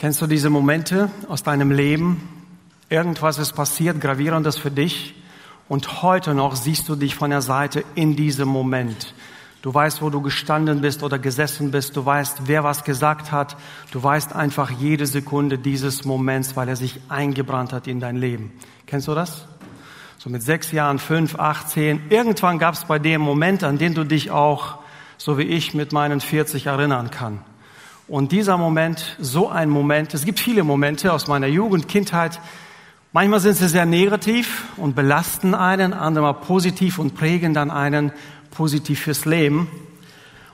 [0.00, 2.26] Kennst du diese Momente aus deinem Leben?
[2.88, 5.14] Irgendwas ist passiert, gravierendes für dich.
[5.68, 9.12] Und heute noch siehst du dich von der Seite in diesem Moment.
[9.60, 11.98] Du weißt, wo du gestanden bist oder gesessen bist.
[11.98, 13.58] Du weißt, wer was gesagt hat.
[13.90, 18.52] Du weißt einfach jede Sekunde dieses Moments, weil er sich eingebrannt hat in dein Leben.
[18.86, 19.44] Kennst du das?
[20.16, 22.00] So mit sechs Jahren, fünf, acht, zehn.
[22.08, 24.78] Irgendwann gab es bei einen Moment, an den du dich auch,
[25.18, 27.44] so wie ich, mit meinen 40 erinnern kann.
[28.10, 32.40] Und dieser Moment, so ein Moment, es gibt viele Momente aus meiner Jugend, Kindheit,
[33.12, 38.10] manchmal sind sie sehr negativ und belasten einen, andere mal positiv und prägen dann einen
[38.50, 39.70] positiv fürs Leben.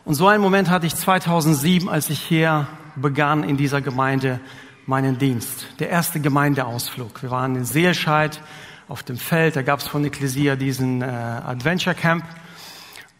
[0.04, 4.38] Und so einen Moment hatte ich 2007, als ich hier begann in dieser Gemeinde
[4.84, 5.66] meinen Dienst.
[5.78, 7.22] Der erste Gemeindeausflug.
[7.22, 8.38] Wir waren in Seelscheid
[8.86, 12.22] auf dem Feld, da gab es von Ecclesia diesen äh, Adventure Camp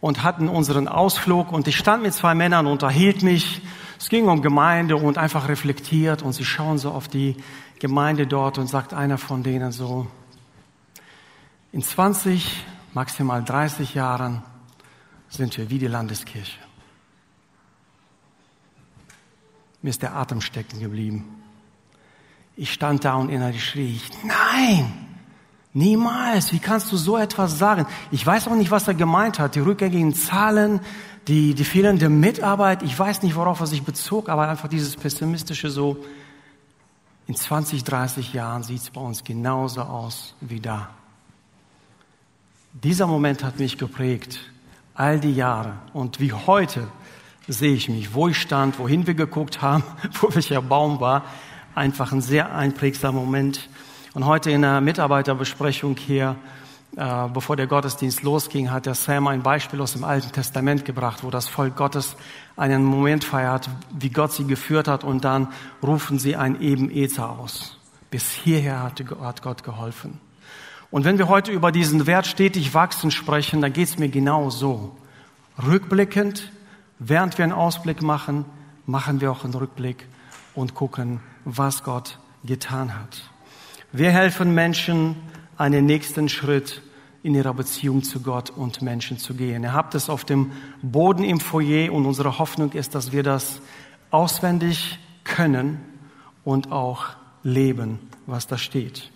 [0.03, 3.63] und hatten unseren Ausflug und ich stand mit zwei Männern, unterhielt mich
[3.99, 7.37] es ging um Gemeinde und einfach reflektiert und sie schauen so auf die
[7.79, 10.07] Gemeinde dort und sagt einer von denen so,
[11.73, 14.43] in 20, maximal 30 Jahren
[15.29, 16.59] sind wir wie die Landeskirche.
[19.83, 21.43] Mir ist der Atem stecken geblieben.
[22.57, 25.06] Ich stand da und innerlich schrie ich, nein,
[25.77, 27.87] niemals, wie kannst du so etwas sagen?
[28.11, 29.55] Ich weiß auch nicht, was er gemeint hat.
[29.55, 30.81] Die rückgängigen Zahlen,
[31.29, 35.71] die, die fehlende Mitarbeit, ich weiß nicht, worauf er sich bezog, aber einfach dieses pessimistische
[35.71, 36.03] so,
[37.29, 40.91] in 20, 30 Jahren sieht es bei uns genauso aus wie da.
[42.73, 44.39] Dieser Moment hat mich geprägt,
[44.95, 45.75] all die Jahre.
[45.93, 46.87] Und wie heute
[47.49, 49.83] sehe ich mich, wo ich stand, wohin wir geguckt haben,
[50.21, 51.25] wo welcher Baum war.
[51.75, 53.69] Einfach ein sehr einprägsamer Moment.
[54.17, 56.37] Und heute in der Mitarbeiterbesprechung hier
[56.97, 61.23] äh, bevor der Gottesdienst losging, hat der Sam ein Beispiel aus dem Alten Testament gebracht,
[61.23, 62.17] wo das Volk Gottes
[62.57, 65.49] einen Moment feiert, wie Gott sie geführt hat und dann
[65.83, 67.77] rufen sie ein Ebenezer aus.
[68.11, 70.19] Bis hierher hat Gott geholfen.
[70.91, 74.49] Und wenn wir heute über diesen Wert stetig wachsen sprechen, dann geht es mir genau
[74.49, 74.97] so.
[75.63, 76.51] Rückblickend,
[76.99, 78.47] während wir einen Ausblick machen,
[78.87, 80.09] machen wir auch einen Rückblick
[80.55, 83.31] und gucken, was Gott getan hat.
[83.97, 85.17] Wir helfen Menschen,
[85.57, 86.83] einen nächsten Schritt
[87.23, 89.63] in ihrer Beziehung zu Gott und Menschen zu gehen.
[89.63, 90.53] Ihr habt es auf dem
[90.83, 93.63] Boden im Foyer und unsere Hoffnung ist, dass wir das
[94.11, 95.81] auswendig können
[96.45, 97.07] und auch
[97.43, 99.11] leben, was da steht.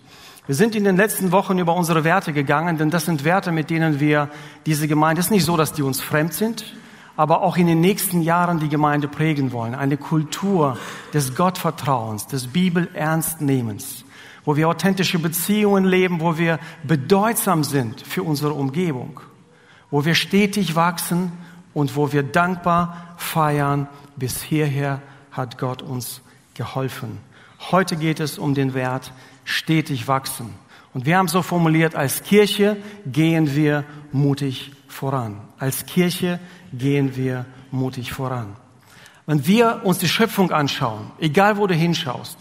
[0.47, 3.69] Wir sind in den letzten Wochen über unsere Werte gegangen, denn das sind Werte, mit
[3.69, 4.31] denen wir
[4.65, 6.73] diese Gemeinde, es ist nicht so, dass die uns fremd sind,
[7.15, 9.75] aber auch in den nächsten Jahren die Gemeinde prägen wollen.
[9.75, 10.75] Eine Kultur
[11.13, 14.00] des Gottvertrauens, des Bibelernstnehmens
[14.45, 19.19] wo wir authentische Beziehungen leben, wo wir bedeutsam sind für unsere Umgebung,
[19.89, 21.31] wo wir stetig wachsen
[21.73, 26.21] und wo wir dankbar feiern, bis hierher hat Gott uns
[26.53, 27.19] geholfen.
[27.71, 29.13] Heute geht es um den Wert
[29.45, 30.53] stetig wachsen.
[30.93, 35.37] Und wir haben so formuliert, als Kirche gehen wir mutig voran.
[35.57, 36.39] Als Kirche
[36.73, 38.55] gehen wir mutig voran.
[39.25, 42.37] Wenn wir uns die Schöpfung anschauen, egal wo du hinschaust,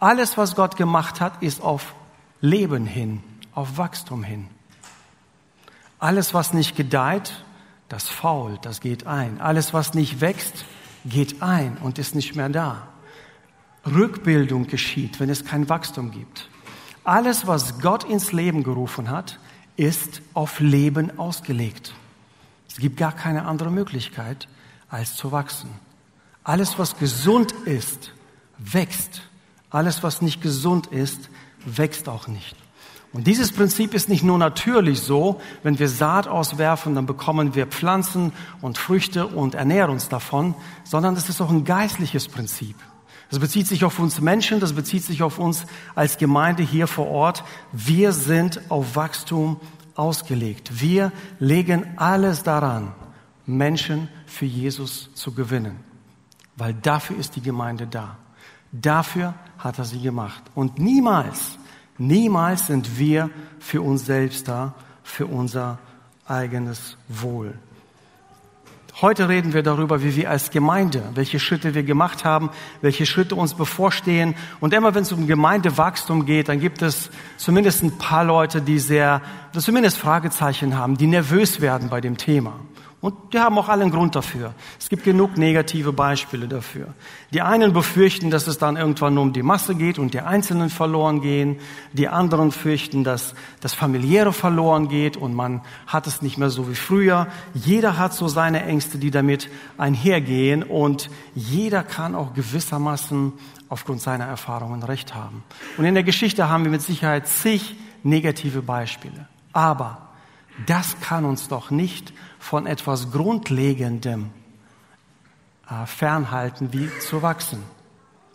[0.00, 1.94] alles, was Gott gemacht hat, ist auf
[2.40, 3.22] Leben hin,
[3.54, 4.48] auf Wachstum hin.
[5.98, 7.44] Alles, was nicht gedeiht,
[7.88, 9.40] das fault, das geht ein.
[9.40, 10.64] Alles, was nicht wächst,
[11.04, 12.88] geht ein und ist nicht mehr da.
[13.86, 16.48] Rückbildung geschieht, wenn es kein Wachstum gibt.
[17.04, 19.38] Alles, was Gott ins Leben gerufen hat,
[19.76, 21.94] ist auf Leben ausgelegt.
[22.68, 24.48] Es gibt gar keine andere Möglichkeit,
[24.88, 25.70] als zu wachsen.
[26.44, 28.12] Alles, was gesund ist,
[28.58, 29.22] wächst.
[29.70, 31.30] Alles, was nicht gesund ist,
[31.64, 32.56] wächst auch nicht.
[33.12, 37.66] Und dieses Prinzip ist nicht nur natürlich so, wenn wir Saat auswerfen, dann bekommen wir
[37.66, 40.54] Pflanzen und Früchte und ernähren uns davon,
[40.84, 42.76] sondern es ist auch ein geistliches Prinzip.
[43.30, 45.64] Das bezieht sich auf uns Menschen, das bezieht sich auf uns
[45.94, 47.44] als Gemeinde hier vor Ort.
[47.72, 49.60] Wir sind auf Wachstum
[49.94, 50.80] ausgelegt.
[50.80, 52.92] Wir legen alles daran,
[53.46, 55.76] Menschen für Jesus zu gewinnen,
[56.56, 58.18] weil dafür ist die Gemeinde da.
[58.72, 60.42] Dafür hat er sie gemacht.
[60.54, 61.58] Und niemals,
[61.98, 65.78] niemals sind wir für uns selbst da, für unser
[66.26, 67.54] eigenes Wohl.
[69.00, 72.50] Heute reden wir darüber, wie wir als Gemeinde, welche Schritte wir gemacht haben,
[72.82, 74.34] welche Schritte uns bevorstehen.
[74.60, 78.78] Und immer wenn es um Gemeindewachstum geht, dann gibt es zumindest ein paar Leute, die
[78.78, 79.22] sehr,
[79.56, 82.60] zumindest Fragezeichen haben, die nervös werden bei dem Thema.
[83.00, 84.52] Und die haben auch allen Grund dafür.
[84.78, 86.92] Es gibt genug negative Beispiele dafür.
[87.32, 90.68] Die einen befürchten, dass es dann irgendwann nur um die Masse geht und die Einzelnen
[90.68, 91.58] verloren gehen.
[91.94, 96.68] Die anderen fürchten, dass das Familiäre verloren geht und man hat es nicht mehr so
[96.68, 97.26] wie früher.
[97.54, 99.48] Jeder hat so seine Ängste, die damit
[99.78, 103.32] einhergehen und jeder kann auch gewissermaßen
[103.70, 105.42] aufgrund seiner Erfahrungen recht haben.
[105.78, 109.26] Und in der Geschichte haben wir mit Sicherheit zig negative Beispiele.
[109.54, 110.09] Aber
[110.66, 114.30] das kann uns doch nicht von etwas Grundlegendem
[115.68, 117.62] äh, fernhalten, wie zu wachsen.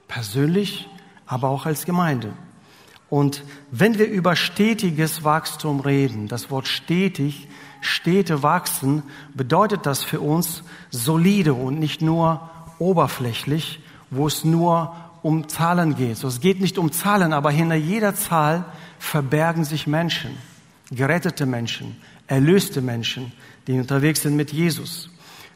[0.07, 0.88] Persönlich,
[1.25, 2.33] aber auch als Gemeinde.
[3.09, 7.47] Und wenn wir über stetiges Wachstum reden, das Wort stetig,
[7.81, 9.03] stete wachsen,
[9.33, 13.79] bedeutet das für uns solide und nicht nur oberflächlich,
[14.09, 16.17] wo es nur um Zahlen geht.
[16.17, 18.65] So, es geht nicht um Zahlen, aber hinter jeder Zahl
[19.00, 20.38] verbergen sich Menschen,
[20.91, 21.97] gerettete Menschen,
[22.27, 23.31] erlöste Menschen,
[23.67, 25.09] die unterwegs sind mit Jesus.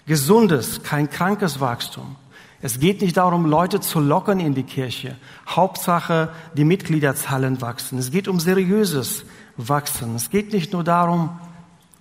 [0.06, 2.16] Gesundes, kein krankes Wachstum.
[2.62, 5.16] Es geht nicht darum, Leute zu locken in die Kirche.
[5.48, 8.00] Hauptsache, die Mitgliederzahlen wachsen.
[8.00, 9.24] Es geht um seriöses
[9.56, 10.16] Wachsen.
[10.16, 11.40] Es geht nicht nur darum,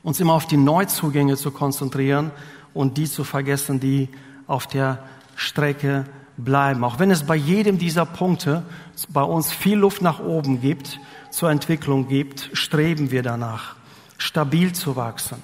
[0.02, 2.32] uns immer auf die Neuzugänge zu konzentrieren
[2.74, 4.08] und die zu vergessen, die
[4.46, 5.04] auf der
[5.36, 6.82] Strecke bleiben.
[6.82, 8.64] Auch wenn es bei jedem dieser Punkte
[9.10, 10.98] bei uns viel Luft nach oben gibt,
[11.30, 13.76] zur Entwicklung gibt, streben wir danach,
[14.18, 15.42] stabil zu wachsen.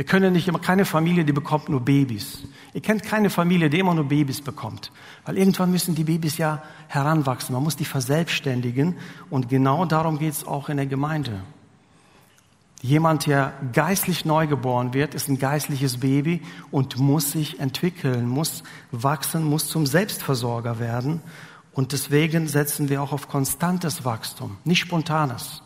[0.00, 2.44] Wir können nicht immer, keine Familie, die bekommt nur Babys.
[2.72, 4.90] Ihr kennt keine Familie, die immer nur Babys bekommt.
[5.26, 7.52] Weil irgendwann müssen die Babys ja heranwachsen.
[7.52, 8.96] Man muss die verselbstständigen.
[9.28, 11.42] Und genau darum geht es auch in der Gemeinde.
[12.80, 19.44] Jemand, der geistlich neugeboren wird, ist ein geistliches Baby und muss sich entwickeln, muss wachsen,
[19.44, 21.20] muss zum Selbstversorger werden.
[21.72, 25.62] Und deswegen setzen wir auch auf konstantes Wachstum, nicht spontanes.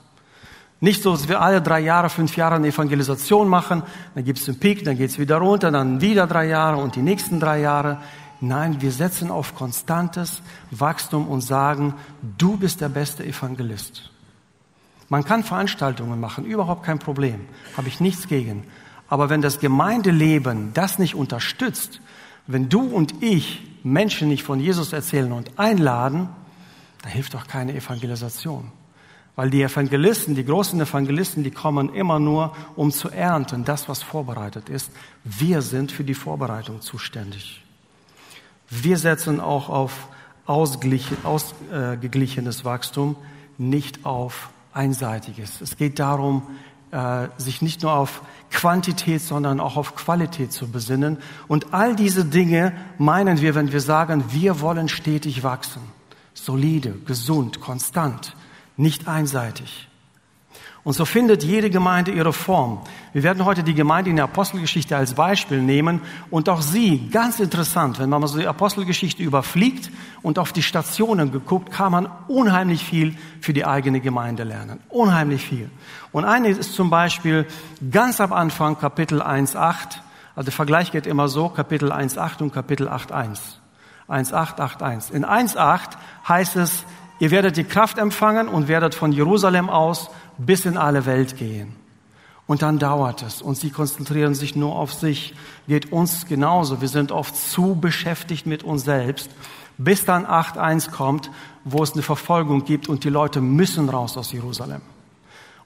[0.81, 3.83] Nicht so, dass wir alle drei Jahre, fünf Jahre eine Evangelisation machen,
[4.15, 6.95] dann gibt es einen Peak, dann geht es wieder runter, dann wieder drei Jahre und
[6.97, 8.03] die nächsten drei Jahre.
[8.41, 11.95] Nein, wir setzen auf konstantes Wachstum und sagen,
[12.37, 14.11] du bist der beste Evangelist.
[15.09, 17.47] Man kann Veranstaltungen machen, überhaupt kein Problem,
[17.77, 18.65] habe ich nichts gegen.
[19.09, 22.01] Aber wenn das Gemeindeleben das nicht unterstützt,
[22.47, 26.29] wenn du und ich Menschen nicht von Jesus erzählen und einladen,
[27.03, 28.71] da hilft doch keine Evangelisation.
[29.37, 34.03] Weil die Evangelisten, die großen Evangelisten, die kommen immer nur, um zu ernten, das, was
[34.03, 34.93] vorbereitet ist.
[35.25, 37.63] Wir sind für die Vorbereitung zuständig.
[38.71, 40.09] Wir setzen auch auf
[40.47, 43.17] ausgeglichenes Wachstum,
[43.59, 45.61] nicht auf einseitiges.
[45.61, 46.43] Es geht darum,
[46.95, 51.19] äh, sich nicht nur auf Quantität, sondern auch auf Qualität zu besinnen.
[51.49, 55.83] Und all diese Dinge meinen wir, wenn wir sagen, wir wollen stetig wachsen.
[56.35, 58.37] Solide, gesund, konstant
[58.77, 59.89] nicht einseitig.
[60.85, 62.83] Und so findet jede Gemeinde ihre Form.
[63.15, 67.41] Wir werden heute die Gemeinde in der Apostelgeschichte als Beispiel nehmen und auch sie, ganz
[67.41, 69.91] interessant, wenn man mal so die Apostelgeschichte überfliegt
[70.21, 74.79] und auf die Stationen geguckt, kann man unheimlich viel für die eigene Gemeinde lernen.
[74.91, 75.71] Unheimlich viel.
[76.13, 77.47] Und eine ist zum Beispiel
[77.91, 80.01] ganz am Anfang Kapitel 1.8.
[80.37, 83.39] Also der Vergleich geht immer so, Kapitel 1.8 und Kapitel 8.1.
[84.07, 85.13] 1.8, 8.1.
[85.13, 85.93] In 1.8
[86.29, 86.85] heißt es,
[87.21, 91.77] Ihr werdet die Kraft empfangen und werdet von Jerusalem aus bis in alle Welt gehen.
[92.47, 95.35] Und dann dauert es und sie konzentrieren sich nur auf sich.
[95.67, 96.81] Geht uns genauso.
[96.81, 99.31] Wir sind oft zu beschäftigt mit uns selbst,
[99.79, 101.31] bis dann 8.1 kommt,
[101.65, 104.83] wo es eine Verfolgung gibt und die Leute müssen raus aus Jerusalem.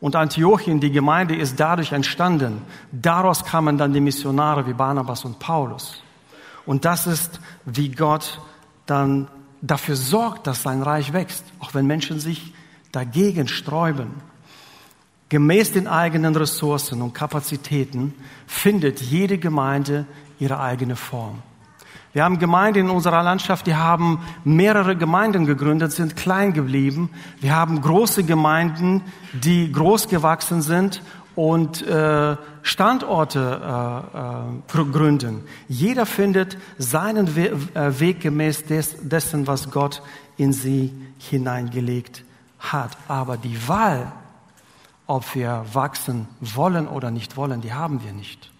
[0.01, 2.63] Und Antiochien, die Gemeinde ist dadurch entstanden.
[2.93, 6.01] Daraus kamen dann die Missionare wie Barnabas und Paulus.
[6.67, 8.41] Und das ist, wie Gott
[8.87, 9.27] dann
[9.61, 12.53] dafür sorgt, dass sein Reich wächst, auch wenn Menschen sich
[12.93, 14.11] dagegen sträuben.
[15.29, 18.15] Gemäß den eigenen Ressourcen und Kapazitäten
[18.47, 20.07] findet jede Gemeinde
[20.39, 21.43] ihre eigene Form.
[22.15, 27.11] Wir haben Gemeinden in unserer Landschaft, die haben mehrere Gemeinden gegründet, sind klein geblieben.
[27.41, 29.03] Wir haben große Gemeinden,
[29.35, 31.03] die groß gewachsen sind
[31.39, 33.39] und äh, Standorte
[34.75, 35.45] äh, äh, gründen.
[35.69, 37.57] Jeder findet seinen We
[38.01, 40.03] Weg gemäß des, dessen, was Gott
[40.37, 42.25] in sie hineingelegt
[42.59, 42.91] hat.
[43.07, 44.11] Aber die Wahl,
[45.07, 48.51] ob wir wachsen wollen oder nicht wollen, die haben wir nicht.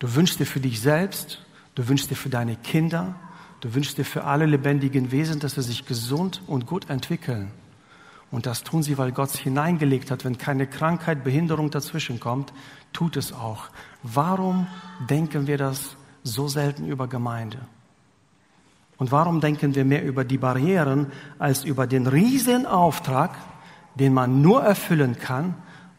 [0.00, 1.38] Du wünschst dir für dich selbst,
[1.76, 3.14] du wünschst dir für deine Kinder,
[3.60, 7.52] du wünschst dir für alle lebendigen Wesen, dass sie sich gesund und gut entwickeln.
[8.30, 10.24] Und das tun sie, weil Gott es hineingelegt hat.
[10.24, 12.52] Wenn keine Krankheit, Behinderung dazwischen kommt,
[12.92, 13.64] tut es auch.
[14.02, 14.66] Warum
[15.08, 17.58] denken wir das so selten über Gemeinde?
[18.98, 21.06] Und warum denken wir mehr über die Barrieren
[21.38, 23.34] als über den riesen Auftrag,
[23.94, 25.54] den man nur erfüllen kann,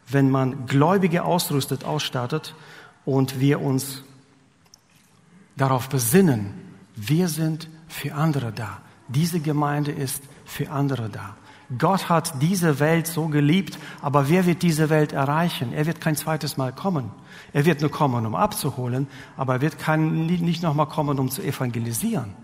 [0.08, 2.54] wenn man Gläubige ausrüstet, ausstattet
[3.04, 4.04] und wir uns
[5.56, 6.54] darauf besinnen,
[6.94, 8.80] wir sind für andere da.
[9.08, 11.36] Diese Gemeinde ist für andere da.
[11.78, 15.72] Gott hat diese Welt so geliebt, aber wer wird diese Welt erreichen?
[15.72, 17.10] Er wird kein zweites Mal kommen.
[17.52, 21.42] Er wird nur kommen, um abzuholen, aber er wird kein, nicht nochmal kommen, um zu
[21.42, 22.34] evangelisieren.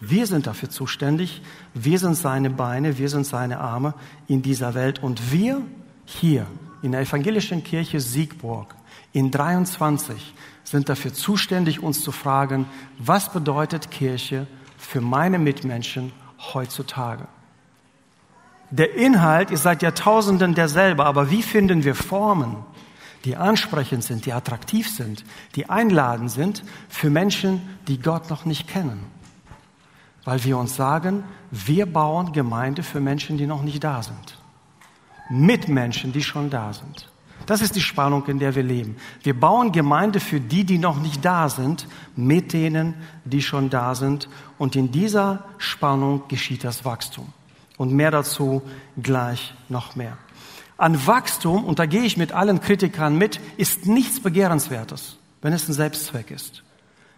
[0.00, 1.42] Wir sind dafür zuständig.
[1.74, 3.94] Wir sind seine Beine, wir sind seine Arme
[4.26, 5.00] in dieser Welt.
[5.00, 5.62] Und wir
[6.04, 6.46] hier
[6.82, 8.74] in der evangelischen Kirche Siegburg
[9.12, 12.66] in 23 sind dafür zuständig, uns zu fragen,
[12.98, 16.12] was bedeutet Kirche für meine Mitmenschen
[16.52, 17.28] heutzutage?
[18.72, 22.56] Der Inhalt ist seit Jahrtausenden derselbe, aber wie finden wir Formen,
[23.24, 25.24] die ansprechend sind, die attraktiv sind,
[25.54, 29.12] die einladend sind für Menschen, die Gott noch nicht kennen?
[30.24, 34.38] weil wir uns sagen, wir bauen Gemeinde für Menschen, die noch nicht da sind.
[35.28, 37.08] Mit Menschen, die schon da sind.
[37.46, 38.96] Das ist die Spannung, in der wir leben.
[39.22, 43.96] Wir bauen Gemeinde für die, die noch nicht da sind, mit denen, die schon da
[43.96, 44.28] sind.
[44.58, 47.32] Und in dieser Spannung geschieht das Wachstum.
[47.82, 48.62] Und mehr dazu
[49.02, 50.16] gleich noch mehr.
[50.76, 55.68] An Wachstum, und da gehe ich mit allen Kritikern mit, ist nichts Begehrenswertes, wenn es
[55.68, 56.62] ein Selbstzweck ist.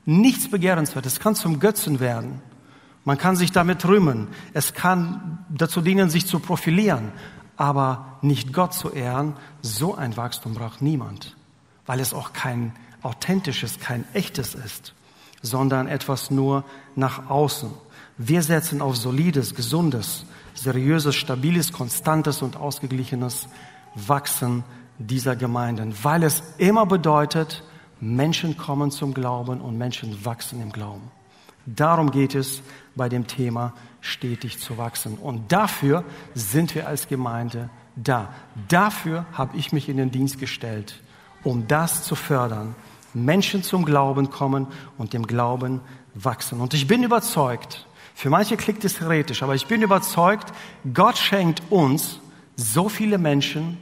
[0.06, 1.12] Nichts Begehrenswertes.
[1.12, 2.40] Es kann zum Götzen werden.
[3.04, 4.28] Man kann sich damit rühmen.
[4.54, 7.12] Es kann dazu dienen, sich zu profilieren.
[7.58, 11.36] Aber nicht Gott zu ehren, so ein Wachstum braucht niemand.
[11.84, 14.94] Weil es auch kein authentisches, kein echtes ist,
[15.42, 16.64] sondern etwas nur
[16.96, 17.68] nach außen.
[18.16, 23.48] Wir setzen auf solides, gesundes, seriöses, stabiles, konstantes und ausgeglichenes
[23.94, 24.64] Wachsen
[24.98, 27.62] dieser Gemeinden, weil es immer bedeutet,
[28.00, 31.10] Menschen kommen zum Glauben und Menschen wachsen im Glauben.
[31.66, 32.62] Darum geht es
[32.94, 35.16] bei dem Thema stetig zu wachsen.
[35.16, 38.34] Und dafür sind wir als Gemeinde da.
[38.68, 41.00] Dafür habe ich mich in den Dienst gestellt,
[41.42, 42.74] um das zu fördern.
[43.14, 44.66] Menschen zum Glauben kommen
[44.98, 45.80] und dem Glauben
[46.14, 46.60] wachsen.
[46.60, 50.52] Und ich bin überzeugt, für manche klingt es theoretisch, aber ich bin überzeugt,
[50.94, 52.20] Gott schenkt uns
[52.56, 53.76] so viele Menschen,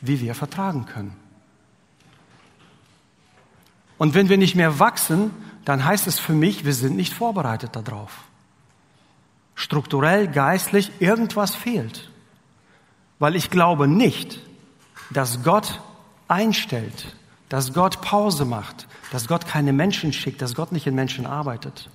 [0.00, 1.16] wie wir vertragen können.
[3.96, 5.30] Und wenn wir nicht mehr wachsen,
[5.64, 8.12] dann heißt es für mich, wir sind nicht vorbereitet darauf.
[9.54, 12.10] Strukturell, geistlich, irgendwas fehlt.
[13.18, 14.40] Weil ich glaube nicht,
[15.10, 15.80] dass Gott
[16.28, 17.16] einstellt,
[17.48, 21.90] dass Gott Pause macht, dass Gott keine Menschen schickt, dass Gott nicht in Menschen arbeitet.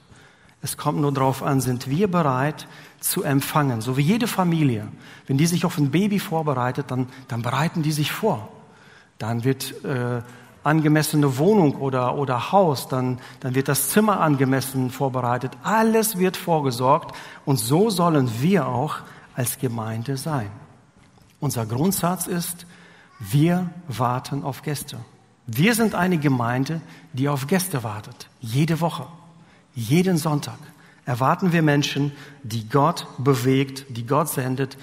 [0.63, 2.67] Es kommt nur darauf an, sind wir bereit
[3.01, 4.87] zu empfangen, so wie jede Familie.
[5.27, 8.47] Wenn die sich auf ein Baby vorbereitet, dann, dann bereiten die sich vor.
[9.17, 10.21] Dann wird äh,
[10.63, 15.51] angemessene Wohnung oder, oder Haus, dann, dann wird das Zimmer angemessen vorbereitet.
[15.63, 18.95] Alles wird vorgesorgt und so sollen wir auch
[19.35, 20.49] als Gemeinde sein.
[21.41, 22.65] Unser Grundsatz ist,
[23.19, 24.97] wir warten auf Gäste.
[25.45, 26.79] Wir sind eine Gemeinde,
[27.11, 28.29] die auf Gäste wartet.
[28.39, 29.07] Jede Woche,
[29.75, 30.57] jeden Sonntag
[31.05, 32.11] erwarten wir Menschen,
[32.43, 34.77] die Gott bewegt, die Gott sendet,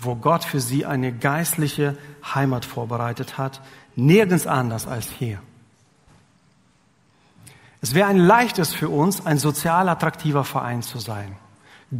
[0.00, 1.96] wo Gott für sie eine geistliche
[2.34, 3.60] Heimat vorbereitet hat,
[3.94, 5.38] Nirgends anders als hier.
[7.82, 11.36] Es wäre ein leichtes für uns, ein sozial attraktiver Verein zu sein.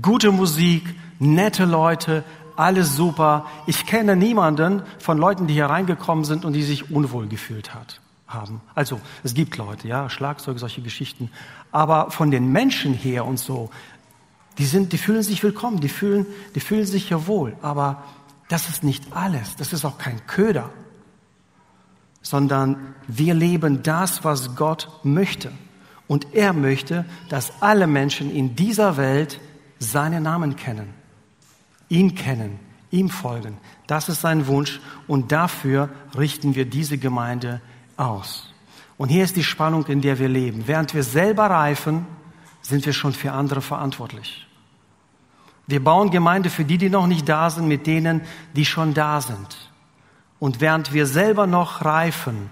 [0.01, 2.25] Gute Musik, nette Leute,
[2.57, 3.47] alles super.
[3.67, 8.01] Ich kenne niemanden von Leuten, die hier reingekommen sind und die sich unwohl gefühlt hat,
[8.27, 8.61] haben.
[8.75, 11.31] Also, es gibt Leute, ja, Schlagzeug, solche Geschichten.
[11.73, 13.71] Aber von den Menschen her und so,
[14.59, 17.57] die sind, die fühlen sich willkommen, die fühlen, die fühlen sich hier wohl.
[17.63, 18.05] Aber
[18.49, 19.57] das ist nicht alles.
[19.57, 20.71] Das ist auch kein Köder
[22.23, 25.53] sondern wir leben das, was Gott möchte.
[26.07, 29.41] Und er möchte, dass alle Menschen in dieser Welt
[29.79, 30.95] seinen Namen kennen,
[31.89, 32.61] ihn kennen,
[32.91, 33.59] ihm folgen.
[33.87, 37.61] Das ist sein Wunsch und dafür richten wir diese Gemeinde
[37.97, 38.52] aus.
[39.03, 40.69] Und hier ist die Spannung, in der wir leben.
[40.69, 42.07] Während wir selber reifen,
[42.61, 44.47] sind wir schon für andere verantwortlich.
[45.67, 48.21] Wir bauen Gemeinde für die, die noch nicht da sind, mit denen,
[48.55, 49.73] die schon da sind.
[50.39, 52.49] Und während wir selber noch reifen,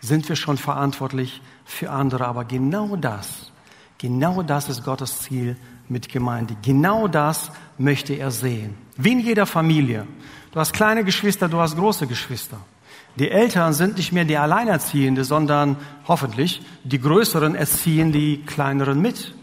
[0.00, 2.26] sind wir schon verantwortlich für andere.
[2.26, 3.52] Aber genau das,
[3.98, 5.54] genau das ist Gottes Ziel
[5.86, 6.56] mit Gemeinde.
[6.62, 8.74] Genau das möchte er sehen.
[8.96, 10.06] Wie in jeder Familie.
[10.50, 12.56] Du hast kleine Geschwister, du hast große Geschwister.
[13.16, 15.76] Die Eltern sind nicht mehr die Alleinerziehende, sondern
[16.06, 19.34] hoffentlich die Größeren erziehen die Kleineren mit.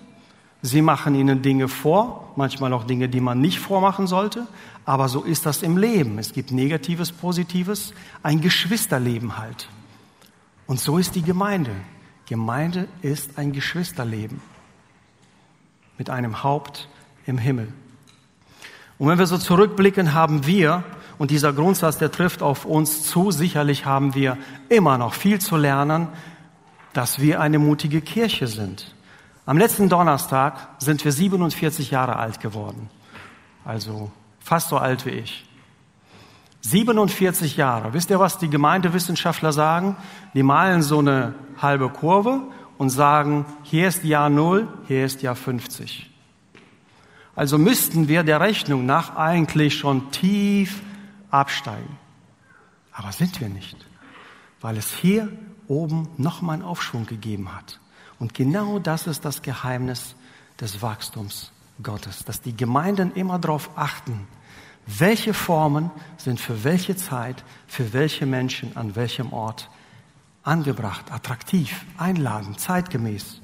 [0.61, 4.47] Sie machen ihnen Dinge vor, manchmal auch Dinge, die man nicht vormachen sollte,
[4.85, 6.17] aber so ist das im Leben.
[6.17, 7.93] Es gibt Negatives, Positives,
[8.23, 9.67] ein Geschwisterleben halt.
[10.67, 11.71] Und so ist die Gemeinde.
[12.27, 14.41] Gemeinde ist ein Geschwisterleben
[15.97, 16.89] mit einem Haupt
[17.25, 17.71] im Himmel.
[18.97, 20.83] Und wenn wir so zurückblicken, haben wir,
[21.17, 24.37] und dieser Grundsatz, der trifft auf uns zu, sicherlich haben wir
[24.69, 26.07] immer noch viel zu lernen,
[26.93, 28.93] dass wir eine mutige Kirche sind.
[29.45, 32.89] Am letzten Donnerstag sind wir 47 Jahre alt geworden.
[33.63, 35.45] Also fast so alt wie ich.
[36.61, 37.93] 47 Jahre.
[37.93, 39.97] Wisst ihr, was die Gemeindewissenschaftler sagen?
[40.33, 42.41] Die malen so eine halbe Kurve
[42.77, 46.09] und sagen, hier ist Jahr Null, hier ist Jahr 50.
[47.35, 50.81] Also müssten wir der Rechnung nach eigentlich schon tief
[51.39, 51.97] absteigen.
[52.91, 53.77] Aber sind wir nicht,
[54.61, 55.31] weil es hier
[55.67, 57.79] oben nochmal einen Aufschwung gegeben hat.
[58.19, 60.15] Und genau das ist das Geheimnis
[60.59, 61.51] des Wachstums
[61.83, 64.27] Gottes, dass die Gemeinden immer darauf achten,
[64.85, 69.69] welche Formen sind für welche Zeit, für welche Menschen, an welchem Ort
[70.43, 73.41] angebracht, attraktiv, einladend, zeitgemäß.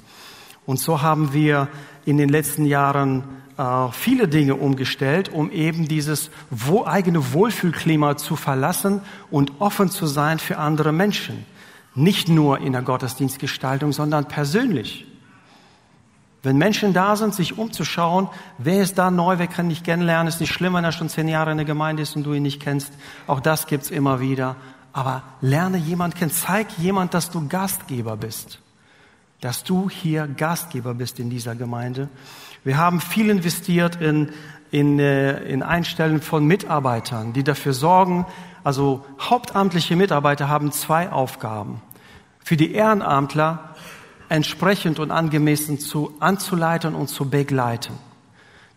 [0.64, 1.68] Und so haben wir
[2.04, 8.36] in den letzten Jahren äh, viele Dinge umgestellt, um eben dieses wo, eigene Wohlfühlklima zu
[8.36, 11.44] verlassen und offen zu sein für andere Menschen.
[11.94, 15.06] Nicht nur in der Gottesdienstgestaltung, sondern persönlich.
[16.42, 18.28] Wenn Menschen da sind, sich umzuschauen,
[18.58, 21.28] wer ist da neu, wer kann dich kennenlernen, ist nicht schlimm, wenn er schon zehn
[21.28, 22.92] Jahre in der Gemeinde ist und du ihn nicht kennst.
[23.28, 24.56] Auch das gibt's immer wieder.
[24.92, 28.58] Aber lerne jemand kennen, zeig jemand, dass du Gastgeber bist.
[29.40, 32.08] Dass du hier Gastgeber bist in dieser Gemeinde.
[32.64, 34.30] Wir haben viel investiert in,
[34.70, 38.26] in, äh, in Einstellen von Mitarbeitern, die dafür sorgen,
[38.64, 41.82] also hauptamtliche Mitarbeiter haben zwei Aufgaben.
[42.44, 43.74] Für die Ehrenamtler
[44.28, 47.94] entsprechend und angemessen zu anzuleiten und zu begleiten.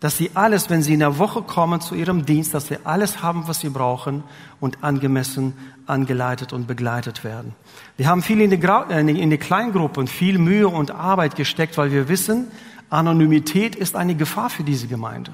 [0.00, 3.22] Dass sie alles, wenn sie in der Woche kommen zu ihrem Dienst, dass sie alles
[3.22, 4.24] haben, was sie brauchen
[4.60, 5.54] und angemessen
[5.86, 7.54] angeleitet und begleitet werden.
[7.96, 11.92] Wir haben viel in die, äh, in die Kleingruppen, viel Mühe und Arbeit gesteckt, weil
[11.92, 12.48] wir wissen,
[12.90, 15.32] Anonymität ist eine Gefahr für diese Gemeinde.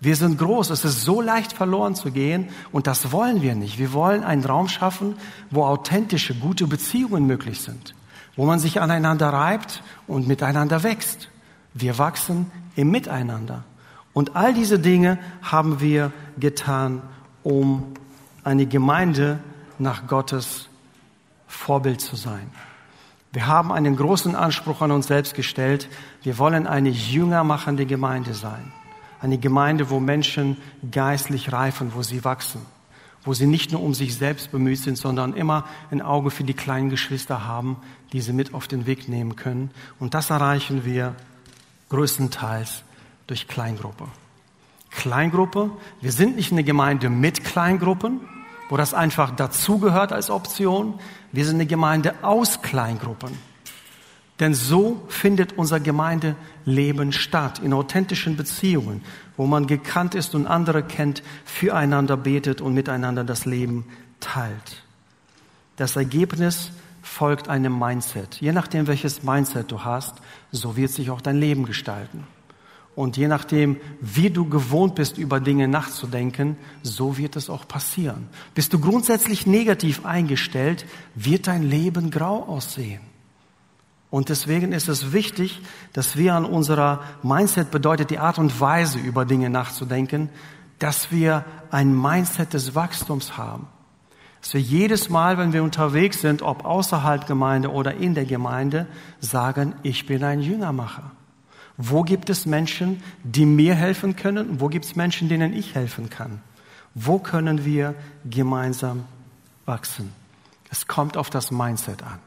[0.00, 3.78] Wir sind groß, es ist so leicht verloren zu gehen und das wollen wir nicht.
[3.78, 5.14] Wir wollen einen Raum schaffen,
[5.50, 7.94] wo authentische, gute Beziehungen möglich sind
[8.36, 11.28] wo man sich aneinander reibt und miteinander wächst.
[11.74, 13.64] Wir wachsen im Miteinander.
[14.12, 17.02] Und all diese Dinge haben wir getan,
[17.42, 17.92] um
[18.44, 19.38] eine Gemeinde
[19.78, 20.68] nach Gottes
[21.46, 22.50] Vorbild zu sein.
[23.32, 25.88] Wir haben einen großen Anspruch an uns selbst gestellt.
[26.22, 28.72] Wir wollen eine jüngermachende Gemeinde sein.
[29.20, 30.56] Eine Gemeinde, wo Menschen
[30.90, 32.60] geistlich reifen, wo sie wachsen
[33.24, 36.54] wo sie nicht nur um sich selbst bemüht sind, sondern immer ein Auge für die
[36.54, 37.76] kleinen Geschwister haben,
[38.12, 39.70] die sie mit auf den Weg nehmen können.
[40.00, 41.14] Und das erreichen wir
[41.90, 42.82] größtenteils
[43.26, 44.06] durch Kleingruppe.
[44.90, 48.20] Kleingruppe, wir sind nicht eine Gemeinde mit Kleingruppen,
[48.68, 50.98] wo das einfach dazugehört als Option.
[51.30, 53.38] Wir sind eine Gemeinde aus Kleingruppen.
[54.42, 59.02] Denn so findet unser Gemeindeleben statt, in authentischen Beziehungen,
[59.36, 63.84] wo man gekannt ist und andere kennt, füreinander betet und miteinander das Leben
[64.18, 64.82] teilt.
[65.76, 68.40] Das Ergebnis folgt einem Mindset.
[68.40, 70.16] Je nachdem, welches Mindset du hast,
[70.50, 72.26] so wird sich auch dein Leben gestalten.
[72.96, 78.28] Und je nachdem, wie du gewohnt bist, über Dinge nachzudenken, so wird es auch passieren.
[78.56, 83.11] Bist du grundsätzlich negativ eingestellt, wird dein Leben grau aussehen.
[84.12, 85.62] Und deswegen ist es wichtig,
[85.94, 90.28] dass wir an unserer Mindset bedeutet die Art und Weise, über Dinge nachzudenken,
[90.78, 93.68] dass wir ein Mindset des Wachstums haben.
[94.42, 98.86] Dass wir jedes Mal, wenn wir unterwegs sind, ob außerhalb Gemeinde oder in der Gemeinde,
[99.18, 101.12] sagen, ich bin ein Jüngermacher.
[101.78, 104.60] Wo gibt es Menschen, die mir helfen können?
[104.60, 106.42] Wo gibt es Menschen, denen ich helfen kann?
[106.94, 107.94] Wo können wir
[108.28, 109.06] gemeinsam
[109.64, 110.12] wachsen?
[110.68, 112.18] Es kommt auf das Mindset an.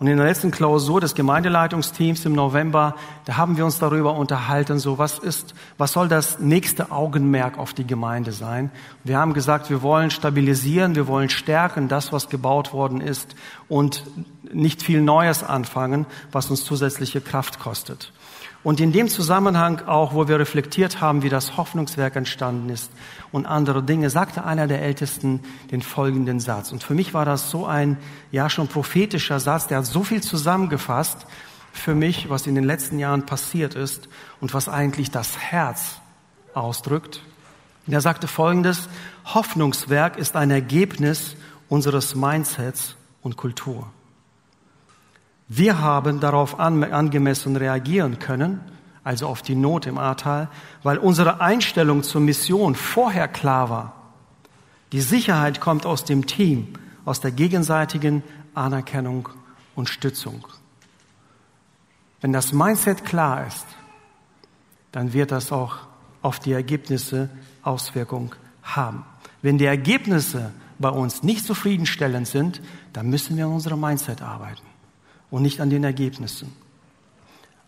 [0.00, 4.80] Und in der letzten Klausur des Gemeindeleitungsteams im November, da haben wir uns darüber unterhalten,
[4.80, 8.72] so was ist, was soll das nächste Augenmerk auf die Gemeinde sein?
[9.04, 13.36] Wir haben gesagt, wir wollen stabilisieren, wir wollen stärken, das, was gebaut worden ist
[13.68, 14.04] und
[14.52, 18.12] nicht viel Neues anfangen, was uns zusätzliche Kraft kostet.
[18.64, 22.90] Und in dem Zusammenhang auch, wo wir reflektiert haben, wie das Hoffnungswerk entstanden ist
[23.30, 26.72] und andere Dinge, sagte einer der Ältesten den folgenden Satz.
[26.72, 27.98] Und für mich war das so ein,
[28.32, 31.26] ja, schon prophetischer Satz, der hat so viel zusammengefasst
[31.74, 34.08] für mich, was in den letzten Jahren passiert ist
[34.40, 36.00] und was eigentlich das Herz
[36.54, 37.20] ausdrückt.
[37.86, 38.88] Und er sagte folgendes,
[39.26, 41.36] Hoffnungswerk ist ein Ergebnis
[41.68, 43.92] unseres Mindsets und Kultur.
[45.48, 48.60] Wir haben darauf angemessen reagieren können,
[49.02, 50.48] also auf die Not im Ahrtal,
[50.82, 53.94] weil unsere Einstellung zur Mission vorher klar war.
[54.92, 58.22] Die Sicherheit kommt aus dem Team, aus der gegenseitigen
[58.54, 59.28] Anerkennung
[59.74, 60.46] und Stützung.
[62.20, 63.66] Wenn das Mindset klar ist,
[64.92, 65.78] dann wird das auch
[66.22, 67.28] auf die Ergebnisse
[67.62, 69.04] Auswirkung haben.
[69.42, 72.62] Wenn die Ergebnisse bei uns nicht zufriedenstellend sind,
[72.94, 74.73] dann müssen wir an unserem Mindset arbeiten.
[75.34, 76.52] Und nicht an den Ergebnissen.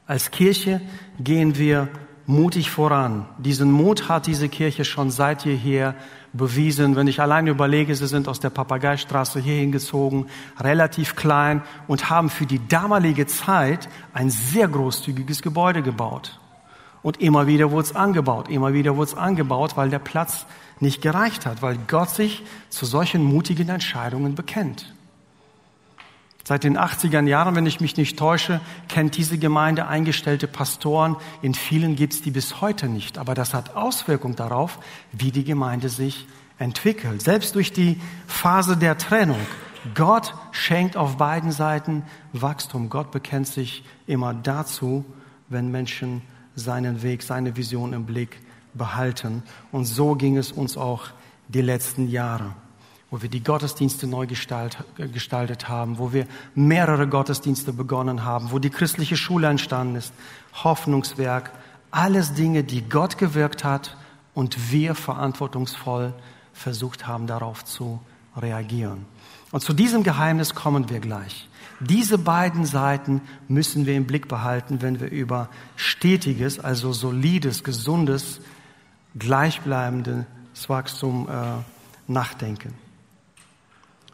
[0.06, 0.80] Als Kirche
[1.18, 1.88] gehen wir
[2.24, 3.26] mutig voran.
[3.38, 5.96] Diesen Mut hat diese Kirche schon seit jeher
[6.32, 6.94] bewiesen.
[6.94, 10.26] Wenn ich allein überlege, sie sind aus der Papageistraße hier hingezogen,
[10.60, 16.38] relativ klein und haben für die damalige Zeit ein sehr großzügiges Gebäude gebaut.
[17.02, 20.46] Und immer wieder wurde es angebaut, immer wieder wurde es angebaut, weil der Platz
[20.78, 24.95] nicht gereicht hat, weil Gott sich zu solchen mutigen Entscheidungen bekennt.
[26.48, 31.16] Seit den 80er Jahren, wenn ich mich nicht täusche, kennt diese Gemeinde eingestellte Pastoren.
[31.42, 33.18] In vielen gibt es die bis heute nicht.
[33.18, 34.78] Aber das hat Auswirkungen darauf,
[35.10, 36.28] wie die Gemeinde sich
[36.60, 37.20] entwickelt.
[37.20, 39.44] Selbst durch die Phase der Trennung.
[39.96, 42.90] Gott schenkt auf beiden Seiten Wachstum.
[42.90, 45.04] Gott bekennt sich immer dazu,
[45.48, 46.22] wenn Menschen
[46.54, 48.40] seinen Weg, seine Vision im Blick
[48.72, 49.42] behalten.
[49.72, 51.08] Und so ging es uns auch
[51.48, 52.54] die letzten Jahre
[53.10, 58.70] wo wir die Gottesdienste neu gestaltet haben, wo wir mehrere Gottesdienste begonnen haben, wo die
[58.70, 60.12] christliche Schule entstanden ist,
[60.64, 61.52] Hoffnungswerk,
[61.92, 63.96] alles Dinge, die Gott gewirkt hat
[64.34, 66.14] und wir verantwortungsvoll
[66.52, 68.00] versucht haben, darauf zu
[68.36, 69.06] reagieren.
[69.52, 71.48] Und zu diesem Geheimnis kommen wir gleich.
[71.78, 78.40] Diese beiden Seiten müssen wir im Blick behalten, wenn wir über stetiges, also solides, gesundes,
[79.16, 80.24] gleichbleibendes
[80.68, 82.74] Wachstum äh, nachdenken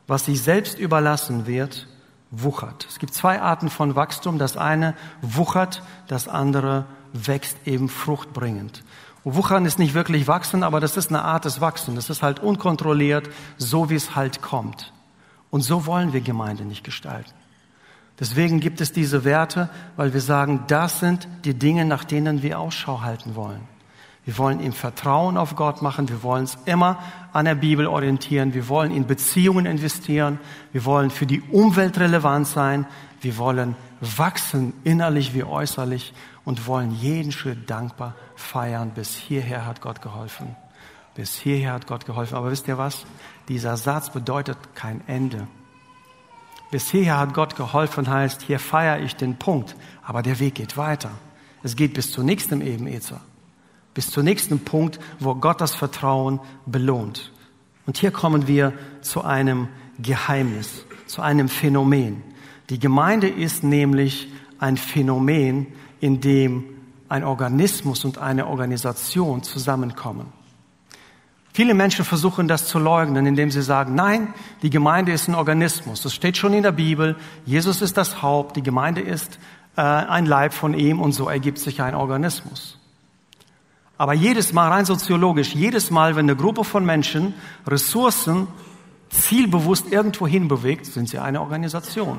[0.06, 1.88] was sich selbst überlassen wird,
[2.30, 2.86] wuchert.
[2.88, 4.38] Es gibt zwei Arten von Wachstum.
[4.38, 8.82] Das eine wuchert, das andere wächst eben fruchtbringend.
[9.24, 11.94] Wuchern ist nicht wirklich wachsen, aber das ist eine Art des Wachsens.
[11.94, 14.92] Das ist halt unkontrolliert, so wie es halt kommt.
[15.50, 17.30] Und so wollen wir Gemeinde nicht gestalten.
[18.18, 22.58] Deswegen gibt es diese Werte, weil wir sagen, das sind die Dinge, nach denen wir
[22.58, 23.60] Ausschau halten wollen.
[24.24, 26.08] Wir wollen im Vertrauen auf Gott machen.
[26.08, 26.98] Wir wollen uns immer
[27.32, 28.54] an der Bibel orientieren.
[28.54, 30.38] Wir wollen in Beziehungen investieren.
[30.70, 32.86] Wir wollen für die Umwelt relevant sein.
[33.20, 38.92] Wir wollen wachsen, innerlich wie äußerlich und wollen jeden Schritt dankbar feiern.
[38.94, 40.54] Bis hierher hat Gott geholfen.
[41.16, 42.36] Bis hierher hat Gott geholfen.
[42.36, 43.04] Aber wisst ihr was?
[43.48, 45.48] Dieser Satz bedeutet kein Ende.
[46.70, 49.74] Bis hierher hat Gott geholfen heißt, hier feiere ich den Punkt.
[50.04, 51.10] Aber der Weg geht weiter.
[51.64, 53.20] Es geht bis zur nächsten Ebenezer
[53.94, 57.32] bis zum nächsten Punkt, wo Gott das Vertrauen belohnt.
[57.86, 62.22] Und hier kommen wir zu einem Geheimnis, zu einem Phänomen.
[62.70, 64.28] Die Gemeinde ist nämlich
[64.58, 65.66] ein Phänomen,
[66.00, 66.64] in dem
[67.08, 70.32] ein Organismus und eine Organisation zusammenkommen.
[71.52, 76.00] Viele Menschen versuchen das zu leugnen, indem sie sagen, nein, die Gemeinde ist ein Organismus.
[76.00, 77.16] Das steht schon in der Bibel.
[77.44, 79.38] Jesus ist das Haupt, die Gemeinde ist
[79.76, 82.78] äh, ein Leib von ihm und so ergibt sich ein Organismus.
[84.02, 87.34] Aber jedes Mal, rein soziologisch, jedes Mal, wenn eine Gruppe von Menschen
[87.68, 88.48] Ressourcen
[89.10, 92.18] zielbewusst irgendwo hin bewegt, sind sie eine Organisation.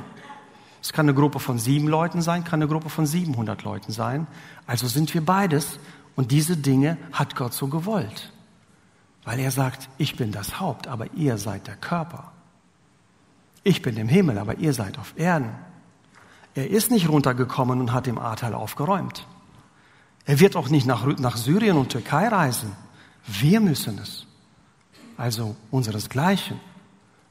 [0.82, 4.28] Es kann eine Gruppe von sieben Leuten sein, kann eine Gruppe von 700 Leuten sein.
[4.66, 5.78] Also sind wir beides.
[6.16, 8.32] Und diese Dinge hat Gott so gewollt.
[9.26, 12.32] Weil er sagt, ich bin das Haupt, aber ihr seid der Körper.
[13.66, 15.50] Ich bin im Himmel, aber ihr seid auf Erden.
[16.56, 19.28] Er ist nicht runtergekommen und hat im Ahrtal aufgeräumt.
[20.26, 22.72] Er wird auch nicht nach, nach Syrien und Türkei reisen.
[23.28, 24.26] Wir müssen es.
[25.18, 26.60] Also unseresgleichen.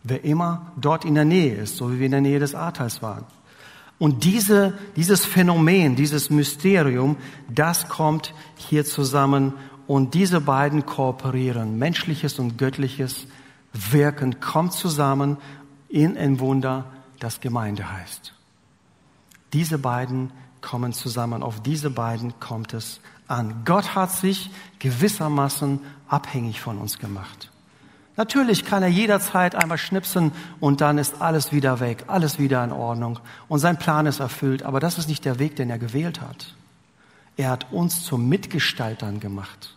[0.04, 3.02] Wer immer dort in der Nähe ist, so wie wir in der Nähe des Ahrtals
[3.02, 3.24] waren.
[3.98, 7.16] Und diese, dieses Phänomen, dieses Mysterium,
[7.48, 9.54] das kommt hier zusammen
[9.86, 11.78] und diese beiden kooperieren.
[11.78, 13.26] Menschliches und göttliches
[13.72, 15.36] Wirken kommt zusammen
[15.88, 16.86] in ein Wunder,
[17.20, 18.34] das Gemeinde heißt.
[19.52, 21.42] Diese beiden kommen zusammen.
[21.42, 23.64] Auf diese beiden kommt es an.
[23.64, 27.50] Gott hat sich gewissermaßen abhängig von uns gemacht.
[28.16, 32.70] Natürlich kann er jederzeit einmal schnipsen und dann ist alles wieder weg, alles wieder in
[32.70, 34.62] Ordnung und sein Plan ist erfüllt.
[34.62, 36.54] Aber das ist nicht der Weg, den er gewählt hat.
[37.36, 39.76] Er hat uns zu Mitgestaltern gemacht.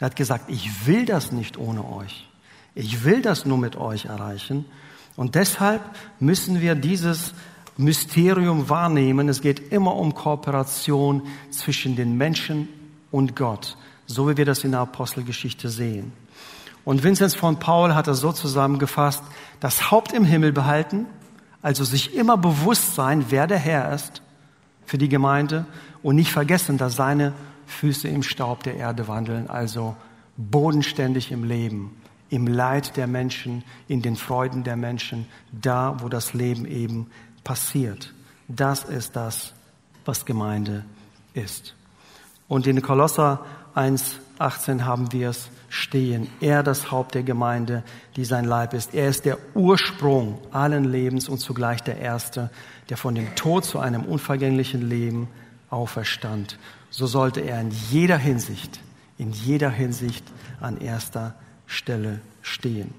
[0.00, 2.28] Er hat gesagt, ich will das nicht ohne euch.
[2.74, 4.64] Ich will das nur mit euch erreichen.
[5.14, 5.82] Und deshalb
[6.18, 7.32] müssen wir dieses
[7.76, 9.28] Mysterium wahrnehmen.
[9.28, 12.68] Es geht immer um Kooperation zwischen den Menschen
[13.10, 16.12] und Gott, so wie wir das in der Apostelgeschichte sehen.
[16.84, 19.22] Und Vinzenz von Paul hat das so zusammengefasst,
[19.60, 21.06] das Haupt im Himmel behalten,
[21.60, 24.22] also sich immer bewusst sein, wer der Herr ist
[24.84, 25.66] für die Gemeinde
[26.02, 27.32] und nicht vergessen, dass seine
[27.66, 29.96] Füße im Staub der Erde wandeln, also
[30.36, 31.96] bodenständig im Leben,
[32.30, 37.08] im Leid der Menschen, in den Freuden der Menschen, da, wo das Leben eben
[37.46, 38.12] passiert.
[38.48, 39.54] Das ist das,
[40.04, 40.84] was Gemeinde
[41.32, 41.74] ist.
[42.48, 46.26] Und in Kolosser 1, 18 haben wir es stehen.
[46.40, 47.84] Er, das Haupt der Gemeinde,
[48.16, 48.94] die sein Leib ist.
[48.94, 52.50] Er ist der Ursprung allen Lebens und zugleich der Erste,
[52.88, 55.28] der von dem Tod zu einem unvergänglichen Leben
[55.70, 56.58] auferstand.
[56.90, 58.80] So sollte er in jeder Hinsicht,
[59.18, 60.24] in jeder Hinsicht
[60.60, 61.34] an erster
[61.66, 62.92] Stelle stehen.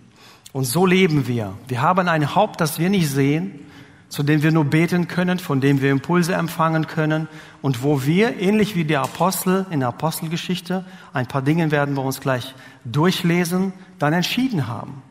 [0.53, 1.53] Und so leben wir.
[1.67, 3.66] Wir haben ein Haupt, das wir nicht sehen,
[4.09, 7.27] zu dem wir nur beten können, von dem wir Impulse empfangen können
[7.61, 12.03] und wo wir, ähnlich wie der Apostel in der Apostelgeschichte, ein paar Dinge werden wir
[12.03, 15.01] uns gleich durchlesen, dann entschieden haben.